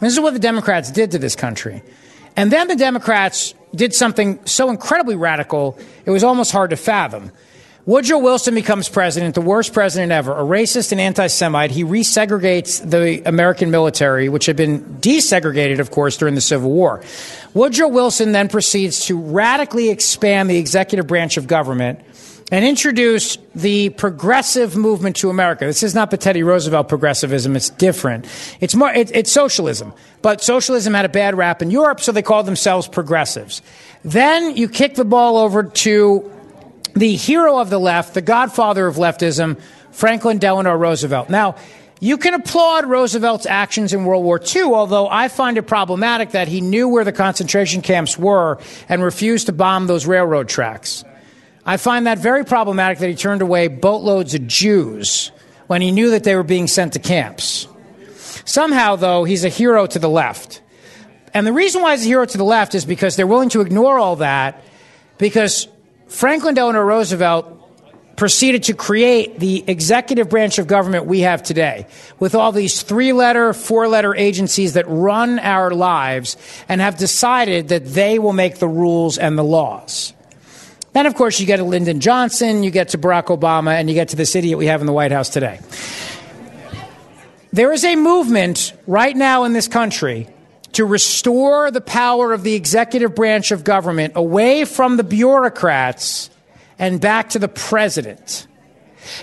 [0.00, 1.82] This is what the Democrats did to this country.
[2.36, 7.32] And then the Democrats did something so incredibly radical, it was almost hard to fathom.
[7.88, 11.70] Woodrow Wilson becomes president, the worst president ever, a racist and anti Semite.
[11.70, 17.02] He resegregates the American military, which had been desegregated, of course, during the Civil War.
[17.54, 22.00] Woodrow Wilson then proceeds to radically expand the executive branch of government
[22.52, 25.64] and introduced the progressive movement to America.
[25.64, 27.56] This is not the Teddy Roosevelt progressivism.
[27.56, 28.26] It's different.
[28.60, 29.94] It's more, it, it's socialism.
[30.20, 33.62] But socialism had a bad rap in Europe, so they called themselves progressives.
[34.04, 36.30] Then you kick the ball over to
[36.98, 41.28] the hero of the left, the godfather of leftism, Franklin Delano Roosevelt.
[41.28, 41.56] Now,
[42.00, 46.46] you can applaud Roosevelt's actions in World War II, although I find it problematic that
[46.46, 48.58] he knew where the concentration camps were
[48.88, 51.04] and refused to bomb those railroad tracks.
[51.66, 55.32] I find that very problematic that he turned away boatloads of Jews
[55.66, 57.66] when he knew that they were being sent to camps.
[58.44, 60.62] Somehow, though, he's a hero to the left.
[61.34, 63.60] And the reason why he's a hero to the left is because they're willing to
[63.60, 64.62] ignore all that
[65.18, 65.68] because
[66.08, 67.54] Franklin Delano Roosevelt
[68.16, 71.86] proceeded to create the executive branch of government we have today
[72.18, 76.36] with all these three letter, four letter agencies that run our lives
[76.68, 80.12] and have decided that they will make the rules and the laws.
[80.94, 83.94] Then, of course, you get to Lyndon Johnson, you get to Barack Obama, and you
[83.94, 85.60] get to this idiot we have in the White House today.
[87.52, 90.26] There is a movement right now in this country
[90.72, 96.30] to restore the power of the executive branch of government away from the bureaucrats
[96.78, 98.46] and back to the president.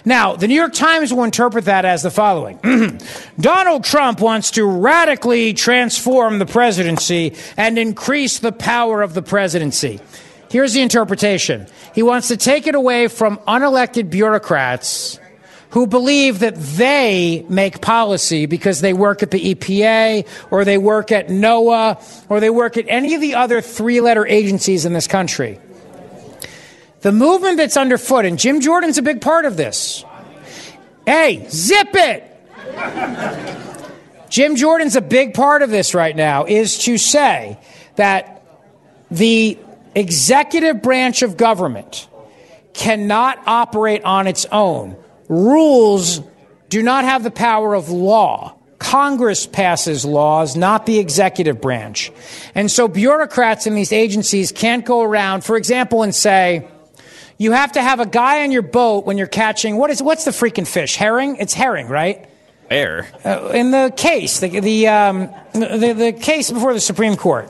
[0.03, 2.59] Now, the New York Times will interpret that as the following
[3.39, 9.99] Donald Trump wants to radically transform the presidency and increase the power of the presidency.
[10.49, 15.19] Here's the interpretation he wants to take it away from unelected bureaucrats
[15.75, 21.11] who believe that they make policy because they work at the EPA or they work
[21.11, 25.05] at NOAA or they work at any of the other three letter agencies in this
[25.05, 25.59] country.
[27.01, 30.05] The movement that's underfoot, and Jim Jordan's a big part of this.
[31.05, 32.23] Hey, zip it!
[34.29, 37.59] Jim Jordan's a big part of this right now, is to say
[37.97, 38.41] that
[39.11, 39.57] the
[39.93, 42.07] executive branch of government
[42.73, 44.95] cannot operate on its own.
[45.27, 46.21] Rules
[46.69, 48.55] do not have the power of law.
[48.77, 52.11] Congress passes laws, not the executive branch.
[52.53, 56.67] And so bureaucrats in these agencies can't go around, for example, and say,
[57.37, 60.25] you have to have a guy on your boat when you're catching, what is, what's
[60.25, 60.95] the freaking fish?
[60.95, 61.37] Herring?
[61.37, 62.29] It's herring, right?
[62.69, 63.07] Air.
[63.23, 67.49] Uh, in the case, the, the, um, the, the case before the Supreme Court.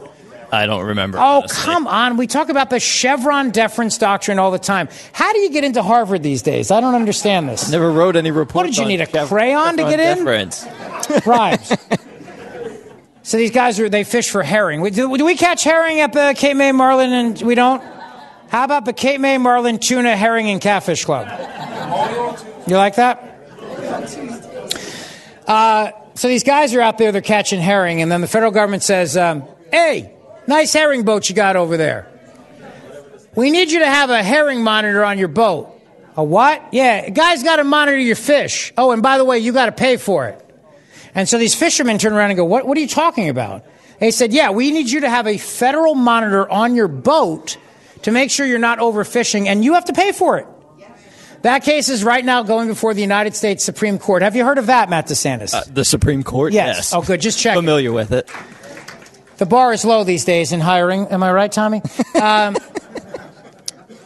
[0.55, 1.17] I don't remember.
[1.19, 1.63] Oh, honestly.
[1.63, 2.17] come on.
[2.17, 4.87] We talk about the Chevron deference doctrine all the time.
[5.11, 6.71] How do you get into Harvard these days?
[6.71, 7.69] I don't understand this.
[7.69, 8.55] Never wrote any report.
[8.55, 10.17] What did you need, a crayon to get in?
[10.25, 10.65] Deference.
[11.23, 11.73] Bribes.
[13.23, 14.81] so these guys, are, they fish for herring.
[14.81, 17.83] We- Do, do we catch herring at the Cape May Marlin and we don't?
[18.47, 21.27] How about the Cape May Marlin Tuna Herring and Catfish Club?
[22.67, 23.21] You like that?
[25.47, 28.83] Uh, so these guys are out there, they're catching herring, and then the federal government
[28.83, 30.14] says, um, hey,
[30.47, 32.07] nice herring boat you got over there.
[33.35, 35.71] We need you to have a herring monitor on your boat.
[36.15, 36.63] A what?
[36.71, 38.71] Yeah, a guy's got to monitor your fish.
[38.77, 40.41] Oh, and by the way, you got to pay for it.
[41.13, 43.65] And so these fishermen turn around and go, what, what are you talking about?
[43.99, 47.57] They said, yeah, we need you to have a federal monitor on your boat
[48.03, 50.47] to make sure you're not overfishing, and you have to pay for it.
[51.41, 54.23] That case is right now going before the United States Supreme Court.
[54.23, 55.53] Have you heard of that, Matt DeSantis?
[55.53, 56.53] Uh, the Supreme Court.
[56.53, 56.93] Yes.
[56.93, 57.21] Oh, good.
[57.21, 57.55] Just check.
[57.55, 58.29] Familiar with it.
[59.37, 61.07] The bar is low these days in hiring.
[61.07, 61.81] Am I right, Tommy?
[62.15, 62.55] Um,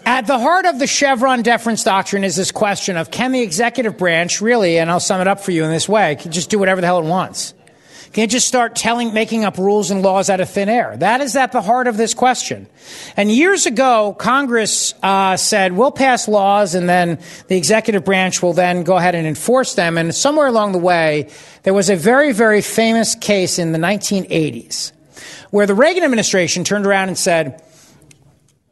[0.03, 3.99] at the heart of the Chevron deference doctrine is this question of can the executive
[3.99, 6.57] branch really, and I'll sum it up for you in this way, can just do
[6.57, 7.53] whatever the hell it wants?
[8.11, 10.97] Can it just start telling, making up rules and laws out of thin air?
[10.97, 12.65] That is at the heart of this question.
[13.15, 18.53] And years ago, Congress uh, said, we'll pass laws and then the executive branch will
[18.53, 19.99] then go ahead and enforce them.
[19.99, 21.29] And somewhere along the way,
[21.61, 24.93] there was a very, very famous case in the 1980s
[25.51, 27.63] where the Reagan administration turned around and said,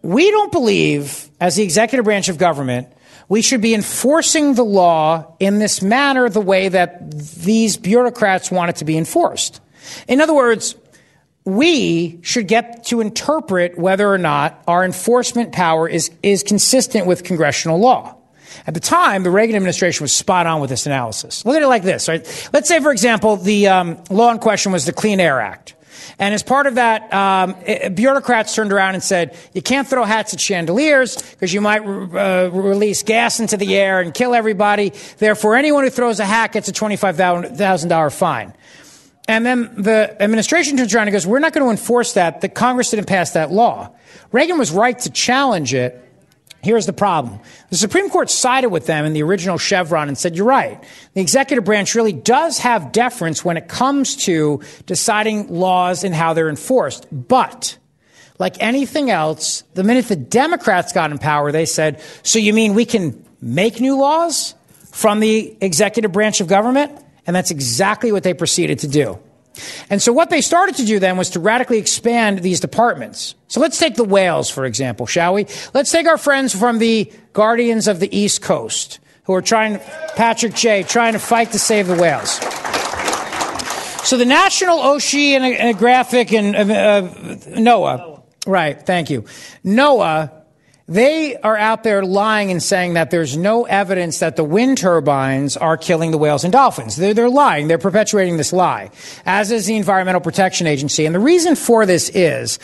[0.02, 2.88] we don't believe, as the executive branch of government,
[3.30, 8.70] we should be enforcing the law in this manner, the way that these bureaucrats want
[8.70, 9.60] it to be enforced.
[10.08, 10.76] In other words,
[11.44, 17.24] we should get to interpret whether or not our enforcement power is, is consistent with
[17.24, 18.16] congressional law.
[18.66, 21.46] At the time, the Reagan administration was spot on with this analysis.
[21.46, 22.50] Look at it like this, right?
[22.52, 25.76] Let's say, for example, the um, law in question was the Clean Air Act.
[26.19, 30.04] And as part of that, um, eh, bureaucrats turned around and said, you can't throw
[30.04, 34.94] hats at chandeliers because you might uh, release gas into the air and kill everybody.
[35.19, 38.54] Therefore, anyone who throws a hat gets a $25,000 fine.
[39.27, 42.42] And then the administration turns around and goes, we're not going to enforce that.
[42.42, 43.92] The Congress didn't pass that law.
[44.31, 46.04] Reagan was right to challenge it.
[46.63, 47.39] Here's the problem.
[47.69, 50.83] The Supreme Court sided with them in the original Chevron and said, you're right.
[51.13, 56.33] The executive branch really does have deference when it comes to deciding laws and how
[56.33, 57.08] they're enforced.
[57.12, 57.77] But
[58.39, 62.73] like anything else, the minute the Democrats got in power, they said, So you mean
[62.73, 64.55] we can make new laws
[64.91, 66.91] from the executive branch of government?
[67.25, 69.19] And that's exactly what they proceeded to do.
[69.89, 73.35] And so what they started to do then was to radically expand these departments.
[73.47, 75.45] So let's take the whales, for example, shall we?
[75.73, 79.79] Let's take our friends from the Guardians of the East Coast who are trying,
[80.15, 82.39] Patrick J, trying to fight to save the whales.
[84.08, 87.01] So the National Oceanographic and uh, uh,
[87.60, 88.81] NOAA, right?
[88.81, 89.25] Thank you.
[89.65, 90.31] NOAA,
[90.90, 95.58] they are out there lying and saying that there's no evidence that the wind turbines
[95.58, 96.96] are killing the whales and dolphins.
[96.96, 97.67] They're, they're lying.
[97.67, 98.92] They're perpetuating this lie,
[99.25, 101.06] as is the Environmental Protection Agency.
[101.06, 102.58] And the reason for this is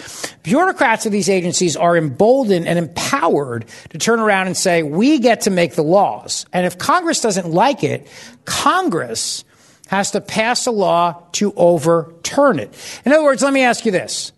[0.43, 5.41] bureaucrats of these agencies are emboldened and empowered to turn around and say, we get
[5.41, 6.45] to make the laws.
[6.53, 8.07] And if Congress doesn't like it,
[8.45, 9.43] Congress
[9.87, 12.73] has to pass a law to overturn it.
[13.03, 14.31] In other words, let me ask you this.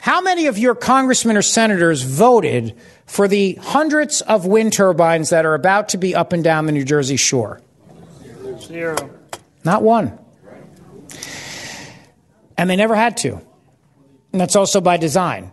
[0.00, 2.76] How many of your congressmen or senators voted
[3.08, 6.72] for the hundreds of wind turbines that are about to be up and down the
[6.72, 7.60] New Jersey shore?
[8.60, 8.96] Zero.
[9.64, 10.18] Not one.
[12.56, 13.40] And they never had to.
[14.32, 15.52] And that's also by design.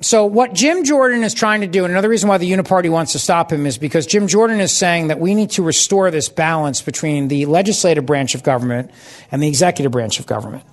[0.00, 3.12] So, what Jim Jordan is trying to do, and another reason why the Uniparty wants
[3.12, 6.28] to stop him, is because Jim Jordan is saying that we need to restore this
[6.28, 8.92] balance between the legislative branch of government
[9.32, 10.64] and the executive branch of government.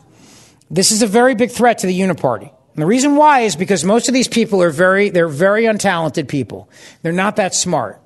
[0.69, 2.51] This is a very big threat to the Uniparty.
[2.75, 6.27] And the reason why is because most of these people are very, they're very untalented
[6.27, 6.69] people.
[7.03, 8.01] They're not that smart.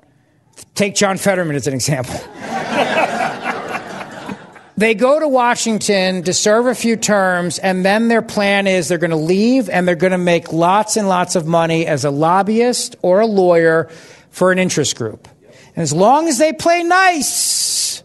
[0.76, 2.14] Take John Fetterman as an example.
[4.76, 8.98] they go to Washington to serve a few terms, and then their plan is they're
[8.98, 12.10] going to leave and they're going to make lots and lots of money as a
[12.12, 13.88] lobbyist or a lawyer
[14.30, 15.26] for an interest group.
[15.74, 18.04] And as long as they play nice,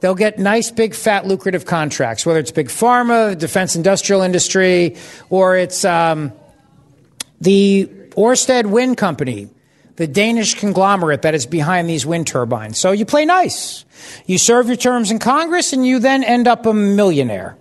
[0.00, 4.96] they'll get nice, big, fat, lucrative contracts, whether it's big pharma, defense industrial industry,
[5.28, 6.32] or it's um,
[7.40, 9.48] the Orsted Wind Company,
[9.96, 12.78] the Danish conglomerate that is behind these wind turbines.
[12.78, 13.84] So you play nice.
[14.26, 17.56] You serve your terms in Congress, and you then end up a millionaire.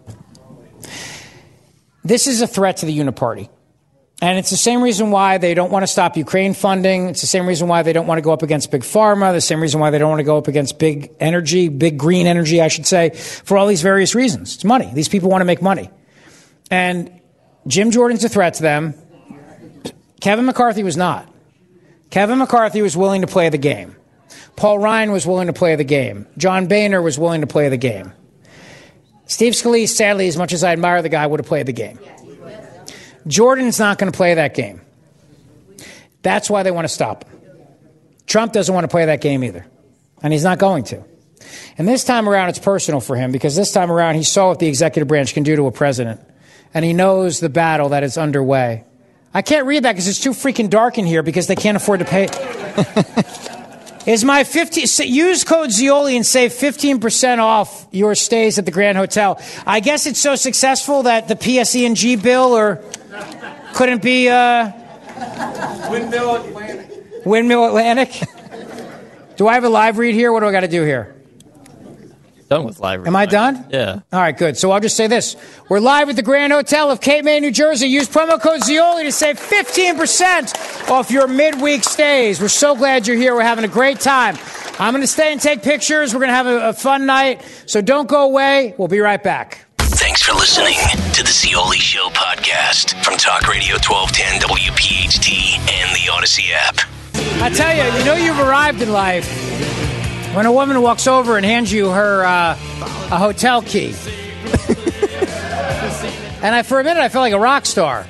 [2.03, 3.49] This is a threat to the Uniparty.
[4.21, 7.07] And it's the same reason why they don't want to stop Ukraine funding.
[7.07, 9.31] It's the same reason why they don't want to go up against big pharma.
[9.31, 12.27] The same reason why they don't want to go up against big energy, big green
[12.27, 14.55] energy, I should say, for all these various reasons.
[14.55, 14.91] It's money.
[14.93, 15.89] These people want to make money.
[16.69, 17.21] And
[17.65, 18.93] Jim Jordan's a threat to them.
[20.19, 21.31] Kevin McCarthy was not.
[22.09, 23.95] Kevin McCarthy was willing to play the game.
[24.57, 26.27] Paul Ryan was willing to play the game.
[26.37, 28.11] John Boehner was willing to play the game.
[29.27, 31.99] Steve Scalise, sadly, as much as I admire the guy, would have played the game.
[33.27, 34.81] Jordan's not going to play that game.
[36.21, 37.39] That's why they want to stop him.
[38.25, 39.65] Trump doesn't want to play that game either,
[40.21, 41.03] and he's not going to.
[41.77, 44.59] And this time around, it's personal for him because this time around, he saw what
[44.59, 46.19] the executive branch can do to a president,
[46.73, 48.83] and he knows the battle that is underway.
[49.33, 51.99] I can't read that because it's too freaking dark in here because they can't afford
[51.99, 52.27] to pay.
[54.05, 58.97] is my 50 use code Zeoli and save 15% off your stays at the Grand
[58.97, 59.39] Hotel.
[59.67, 62.83] I guess it's so successful that the PSE&G bill or
[63.73, 64.71] couldn't be uh,
[65.89, 67.25] Windmill Atlantic.
[67.25, 68.21] Windmill Atlantic.
[69.37, 70.31] do I have a live read here?
[70.31, 71.15] What do I got to do here?
[72.49, 73.01] Done with live.
[73.01, 73.07] Read.
[73.07, 73.67] Am I done?
[73.69, 73.99] Yeah.
[74.11, 74.57] All right, good.
[74.57, 75.35] So I'll just say this.
[75.69, 77.85] We're live at the Grand Hotel of Cape May, New Jersey.
[77.85, 82.41] Use promo code Zeoli to save 15% off your midweek stays.
[82.41, 83.35] We're so glad you're here.
[83.35, 84.35] We're having a great time.
[84.79, 86.13] I'm going to stay and take pictures.
[86.13, 87.43] We're going to have a, a fun night.
[87.67, 88.73] So don't go away.
[88.79, 89.65] We'll be right back.
[90.09, 90.79] Thanks for listening
[91.13, 96.79] to the Zeoli Show podcast from Talk Radio 1210 WPHT and the Audacy app.
[97.43, 99.29] I tell you, you know you've arrived in life
[100.33, 103.89] when a woman walks over and hands you her uh, a hotel key.
[106.41, 108.07] and I, for a minute, I felt like a rock star.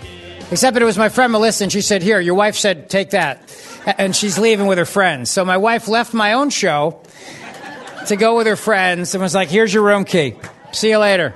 [0.52, 3.10] Except that it was my friend Melissa, and she said, "Here, your wife said take
[3.10, 3.54] that,"
[3.86, 5.32] and she's leaving with her friends.
[5.32, 7.02] So my wife left my own show
[8.08, 10.36] to go with her friends, and was like, "Here's your room key.
[10.72, 11.34] See you later."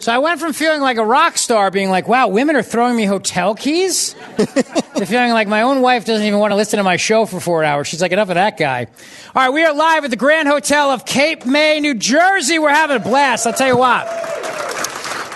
[0.00, 2.96] So I went from feeling like a rock star, being like, wow, women are throwing
[2.96, 6.82] me hotel keys, to feeling like my own wife doesn't even want to listen to
[6.82, 7.86] my show for four hours.
[7.86, 8.86] She's like, enough of that guy.
[9.34, 12.58] All right, we are live at the Grand Hotel of Cape May, New Jersey.
[12.58, 13.46] We're having a blast.
[13.46, 14.06] I'll tell you what.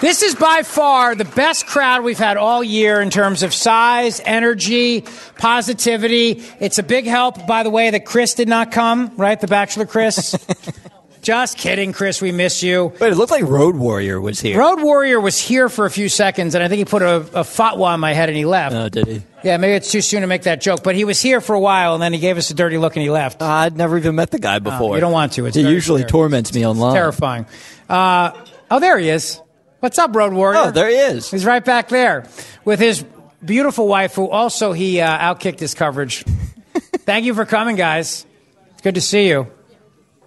[0.01, 4.23] This is by far the best crowd we've had all year in terms of size,
[4.25, 5.05] energy,
[5.37, 6.43] positivity.
[6.59, 9.39] It's a big help, by the way, that Chris did not come, right?
[9.39, 10.35] The Bachelor Chris.
[11.25, 12.21] Just kidding, Chris.
[12.21, 12.93] We miss you.
[13.01, 14.59] Wait, it looked like Road Warrior was here.
[14.59, 17.45] Road Warrior was here for a few seconds, and I think he put a, a
[17.45, 18.77] fatwa on my head and he left.
[18.77, 19.23] Oh, did he?
[19.43, 21.61] Yeah, maybe it's too soon to make that joke, but he was here for a
[21.61, 23.41] while, and then he gave us a dirty look and he left.
[23.41, 24.97] Uh, I'd never even met the guy before.
[24.97, 25.47] you don't want to.
[25.47, 26.11] It's he usually scary.
[26.11, 26.93] torments me online.
[26.93, 27.47] Terrifying.
[27.89, 28.33] Uh,
[28.71, 29.41] oh, there he is.
[29.81, 30.61] What's up, Road Warrior?
[30.61, 31.31] Oh, there he is.
[31.31, 32.27] He's right back there
[32.67, 33.03] with his
[33.43, 36.23] beautiful wife, who also he uh, outkicked his coverage.
[37.07, 38.27] Thank you for coming, guys.
[38.73, 39.47] It's good to see you.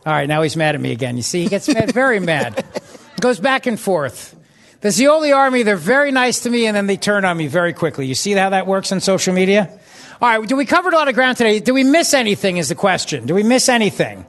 [0.07, 1.17] All right, now he's mad at me again.
[1.17, 2.63] You see, he gets mad, very mad.
[3.19, 4.33] Goes back and forth.
[4.79, 7.73] The Zeoli army, they're very nice to me, and then they turn on me very
[7.73, 8.05] quickly.
[8.07, 9.69] You see how that works on social media?
[10.21, 11.59] All right, do we covered a lot of ground today?
[11.59, 12.55] Do we miss anything?
[12.55, 13.25] Is the question.
[13.25, 14.25] Do we miss anything?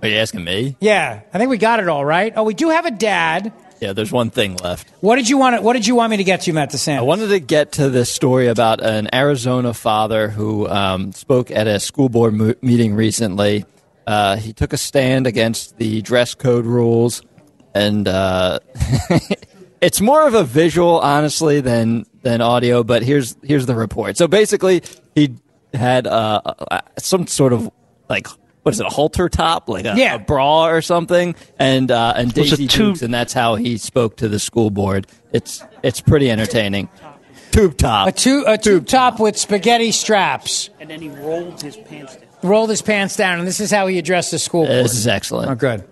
[0.00, 0.74] Are you asking me?
[0.80, 2.32] Yeah, I think we got it all right.
[2.34, 3.52] Oh, we do have a dad.
[3.80, 4.88] Yeah, there's one thing left.
[5.00, 5.56] What did you want?
[5.56, 6.96] To, What did you want me to get to, Matt DeSantis?
[6.96, 11.66] I wanted to get to this story about an Arizona father who um, spoke at
[11.66, 13.66] a school board mo- meeting recently.
[14.06, 17.22] Uh, he took a stand against the dress code rules,
[17.74, 18.58] and uh,
[19.80, 22.82] it's more of a visual, honestly, than than audio.
[22.82, 24.16] But here's here's the report.
[24.16, 24.82] So basically,
[25.14, 25.34] he
[25.72, 27.70] had uh, uh, some sort of
[28.08, 28.26] like
[28.62, 30.14] what is it, a halter top, like a, Yeah.
[30.14, 34.16] a bra or something, and uh, and Daisy tube- Dukes, and that's how he spoke
[34.18, 35.06] to the school board.
[35.32, 36.88] It's it's pretty entertaining.
[37.50, 38.08] Tube top.
[38.08, 40.70] a tube, a tube top with spaghetti straps.
[40.80, 42.23] And then he rolled his pants down.
[42.44, 44.80] Rolled his pants down, and this is how he addressed the school board.
[44.80, 45.50] Uh, this is excellent.
[45.50, 45.84] Oh, good.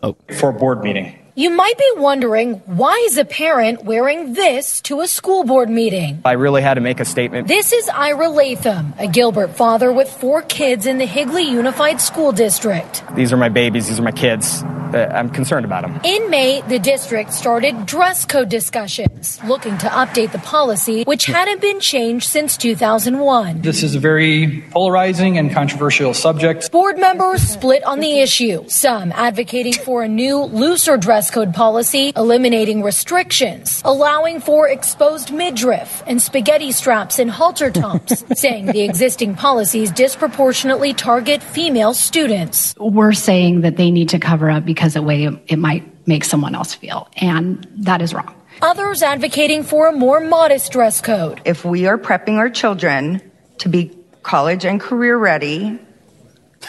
[0.00, 0.16] Oh.
[0.38, 1.18] for a board meeting.
[1.38, 6.22] You might be wondering why is a parent wearing this to a school board meeting?
[6.24, 7.46] I really had to make a statement.
[7.46, 12.32] This is Ira Latham, a Gilbert father with four kids in the Higley Unified School
[12.32, 13.02] District.
[13.14, 13.86] These are my babies.
[13.86, 14.62] These are my kids.
[14.62, 16.00] Uh, I'm concerned about them.
[16.04, 21.60] In May, the district started dress code discussions, looking to update the policy, which hadn't
[21.60, 23.60] been changed since 2001.
[23.60, 26.70] This is a very polarizing and controversial subject.
[26.72, 32.12] Board members split on the issue, some advocating for a new, looser dress code policy,
[32.16, 39.34] eliminating restrictions, allowing for exposed midriff and spaghetti straps and halter tops, saying the existing
[39.34, 42.74] policies disproportionately target female students.
[42.78, 46.54] we're saying that they need to cover up because the way it might make someone
[46.54, 47.08] else feel.
[47.16, 48.34] And that is wrong.
[48.62, 51.40] Others advocating for a more modest dress code.
[51.44, 53.20] If we are prepping our children
[53.58, 55.78] to be college and career ready,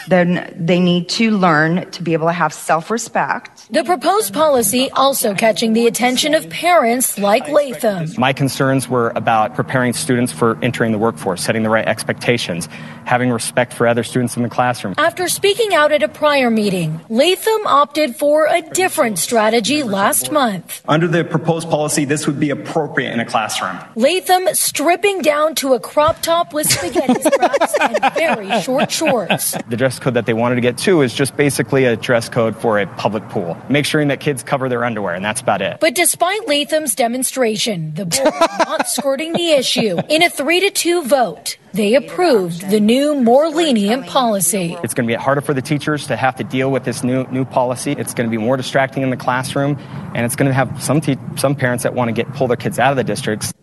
[0.06, 3.72] then they need to learn to be able to have self respect.
[3.72, 8.08] The proposed policy also catching the attention of parents like Latham.
[8.16, 12.68] My concerns were about preparing students for entering the workforce, setting the right expectations,
[13.04, 14.94] having respect for other students in the classroom.
[14.98, 20.82] After speaking out at a prior meeting, Latham opted for a different strategy last month.
[20.88, 23.78] Under the proposed policy, this would be appropriate in a classroom.
[23.96, 29.56] Latham stripping down to a crop top with spaghetti straps and very short shorts.
[29.68, 32.54] The dress code that they wanted to get to is just basically a dress code
[32.54, 33.56] for a public pool.
[33.70, 35.80] Make sure that kids cover their underwear, and that's about it.
[35.80, 38.34] But despite Latham's demonstration, the board
[38.66, 39.98] not skirting the issue.
[40.10, 44.76] In a three to two vote, they approved the new, more lenient policy.
[44.84, 47.24] It's going to be harder for the teachers to have to deal with this new
[47.28, 47.92] new policy.
[47.92, 49.78] It's going to be more distracting in the classroom,
[50.14, 52.58] and it's going to have some te- some parents that want to get pull their
[52.58, 53.54] kids out of the districts.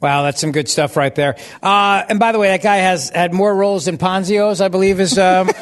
[0.00, 1.36] Wow, that's some good stuff right there.
[1.62, 4.98] Uh, and by the way, that guy has had more roles than Ponzio's, I believe
[4.98, 5.18] is.
[5.18, 5.50] Um,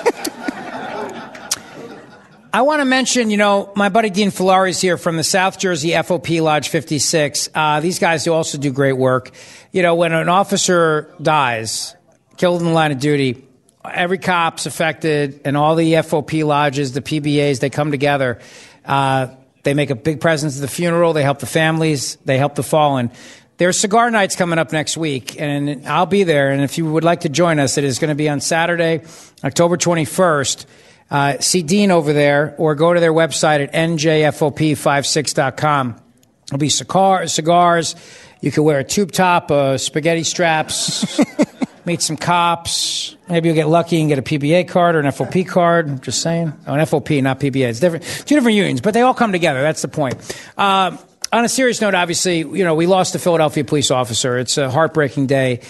[2.51, 5.59] I want to mention, you know, my buddy Dean Filari is here from the South
[5.59, 7.51] Jersey FOP Lodge 56.
[7.55, 9.32] Uh, these guys do also do great work.
[9.70, 11.95] You know, when an officer dies,
[12.36, 13.45] killed in the line of duty,
[13.84, 18.39] every cop's affected, and all the FOP lodges, the PBAs, they come together.
[18.84, 19.28] Uh,
[19.64, 21.12] they make a big presence at the funeral.
[21.12, 22.16] They help the families.
[22.24, 23.11] They help the fallen.
[23.59, 26.52] There's cigar nights coming up next week, and I'll be there.
[26.52, 29.02] And if you would like to join us, it is going to be on Saturday,
[29.42, 30.64] October 21st.
[31.11, 36.00] Uh, see Dean over there, or go to their website at njfop56.com.
[36.46, 37.96] There'll be cigar, cigars.
[38.40, 41.18] You can wear a tube top, uh, spaghetti straps,
[41.84, 43.16] meet some cops.
[43.28, 45.88] Maybe you'll get lucky and get a PBA card or an FOP card.
[45.88, 46.52] I'm Just saying.
[46.64, 47.70] Oh, an FOP, not PBA.
[47.70, 48.04] It's different.
[48.04, 49.62] Two different unions, but they all come together.
[49.62, 50.14] That's the point.
[50.56, 51.00] Um,
[51.33, 54.39] on a serious note, obviously, you know, we lost a Philadelphia police officer.
[54.39, 55.61] It's a heartbreaking day.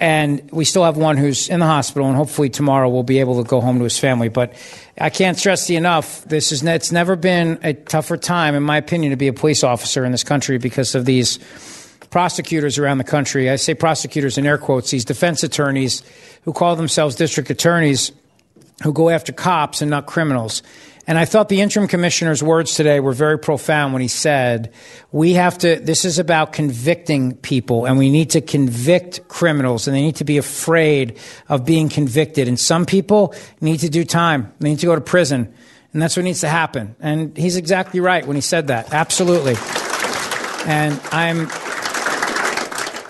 [0.00, 3.40] And we still have one who's in the hospital, and hopefully tomorrow we'll be able
[3.40, 4.28] to go home to his family.
[4.28, 4.54] But
[4.98, 6.24] I can't stress the enough.
[6.24, 9.62] This is it's never been a tougher time, in my opinion, to be a police
[9.62, 11.38] officer in this country because of these
[12.10, 13.48] prosecutors around the country.
[13.48, 14.90] I say prosecutors in air quotes.
[14.90, 16.02] These defense attorneys
[16.42, 18.10] who call themselves district attorneys
[18.82, 20.62] who go after cops and not criminals.
[21.06, 24.72] And I thought the interim commissioner's words today were very profound when he said,
[25.10, 29.96] we have to, this is about convicting people and we need to convict criminals and
[29.96, 32.46] they need to be afraid of being convicted.
[32.46, 34.52] And some people need to do time.
[34.60, 35.52] They need to go to prison.
[35.92, 36.94] And that's what needs to happen.
[37.00, 38.92] And he's exactly right when he said that.
[38.94, 39.56] Absolutely.
[40.66, 41.40] And I'm,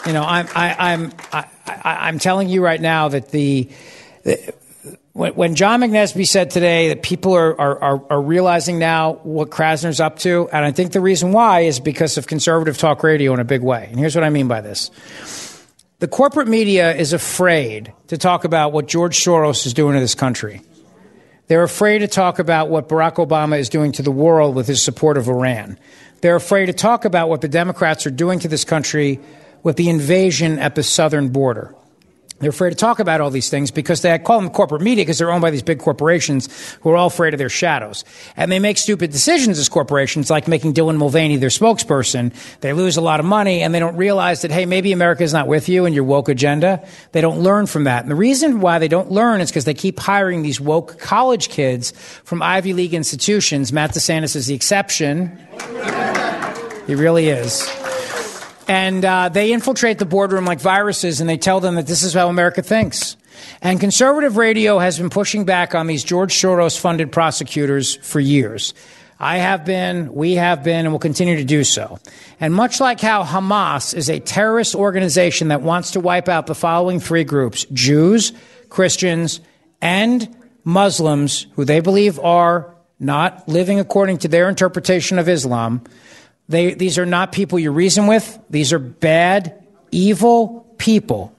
[0.06, 3.68] you know, I'm, I, I'm, I, I, I'm telling you right now that the,
[4.24, 4.54] the
[5.12, 9.50] when, when John McNesby said today that people are, are, are, are realizing now what
[9.50, 13.34] Krasner's up to, and I think the reason why is because of conservative talk radio
[13.34, 13.88] in a big way.
[13.90, 14.90] And here's what I mean by this.
[15.98, 20.14] The corporate media is afraid to talk about what George Soros is doing to this
[20.14, 20.62] country.
[21.46, 24.82] They're afraid to talk about what Barack Obama is doing to the world with his
[24.82, 25.78] support of Iran.
[26.22, 29.20] They're afraid to talk about what the Democrats are doing to this country
[29.62, 31.74] with the invasion at the southern border.
[32.42, 35.16] They're afraid to talk about all these things because they call them corporate media because
[35.16, 36.48] they're owned by these big corporations
[36.80, 38.04] who are all afraid of their shadows.
[38.36, 42.34] And they make stupid decisions as corporations, like making Dylan Mulvaney their spokesperson.
[42.58, 45.32] They lose a lot of money and they don't realize that, hey, maybe America is
[45.32, 46.84] not with you and your woke agenda.
[47.12, 48.02] They don't learn from that.
[48.02, 51.48] And the reason why they don't learn is because they keep hiring these woke college
[51.48, 51.92] kids
[52.24, 53.72] from Ivy League institutions.
[53.72, 55.30] Matt DeSantis is the exception.
[56.88, 57.70] he really is
[58.68, 62.14] and uh, they infiltrate the boardroom like viruses and they tell them that this is
[62.14, 63.16] how America thinks.
[63.60, 68.74] And conservative radio has been pushing back on these George Soros funded prosecutors for years.
[69.18, 72.00] I have been, we have been, and will continue to do so.
[72.40, 76.56] And much like how Hamas is a terrorist organization that wants to wipe out the
[76.56, 78.32] following three groups Jews,
[78.68, 79.40] Christians,
[79.80, 85.82] and Muslims, who they believe are not living according to their interpretation of Islam,
[86.48, 88.38] they, these are not people you reason with.
[88.50, 91.34] These are bad, evil people.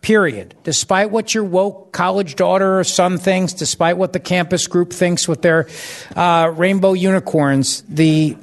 [0.00, 0.54] Period.
[0.64, 5.28] Despite what your woke college daughter or son thinks, despite what the campus group thinks
[5.28, 5.68] with their
[6.16, 8.36] uh, rainbow unicorns, the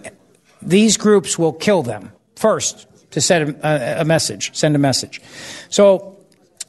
[0.61, 5.19] these groups will kill them first to send a, a message, send a message.
[5.69, 6.17] So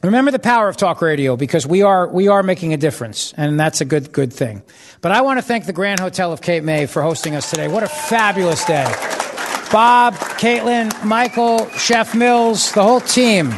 [0.01, 3.59] Remember the power of talk radio because we are we are making a difference, and
[3.59, 4.63] that's a good good thing.
[5.01, 7.67] But I want to thank the Grand Hotel of Cape May for hosting us today.
[7.67, 9.18] What a fabulous day!
[9.71, 13.53] Bob, Caitlin, Michael, Chef Mills, the whole team.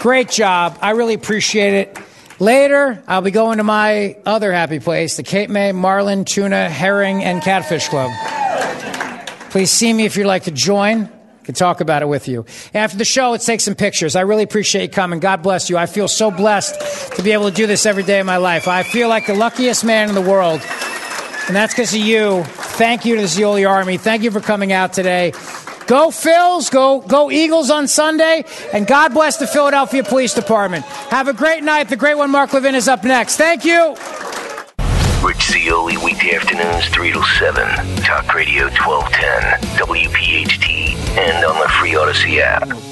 [0.00, 0.78] Great job.
[0.80, 1.98] I really appreciate it.
[2.40, 7.22] Later, I'll be going to my other happy place, the Cape May Marlin, Tuna, Herring,
[7.22, 8.10] and Catfish Club.
[9.50, 11.04] Please see me if you'd like to join.
[11.04, 12.46] I can talk about it with you.
[12.72, 14.16] After the show, let's take some pictures.
[14.16, 15.20] I really appreciate you coming.
[15.20, 15.76] God bless you.
[15.76, 18.66] I feel so blessed to be able to do this every day of my life.
[18.66, 20.62] I feel like the luckiest man in the world.
[21.46, 22.44] And that's because of you.
[22.44, 23.98] Thank you to the Zeoli Army.
[23.98, 25.32] Thank you for coming out today.
[25.86, 30.84] Go Phils, go go Eagles on Sunday, and God bless the Philadelphia Police Department.
[30.84, 31.88] Have a great night.
[31.88, 33.36] The great one, Mark Levin, is up next.
[33.36, 33.96] Thank you.
[35.22, 37.96] Rich Zeoli, weekday afternoons 3 to 7.
[38.02, 42.91] Talk Radio 1210, WPHT, and on the free Audacy app.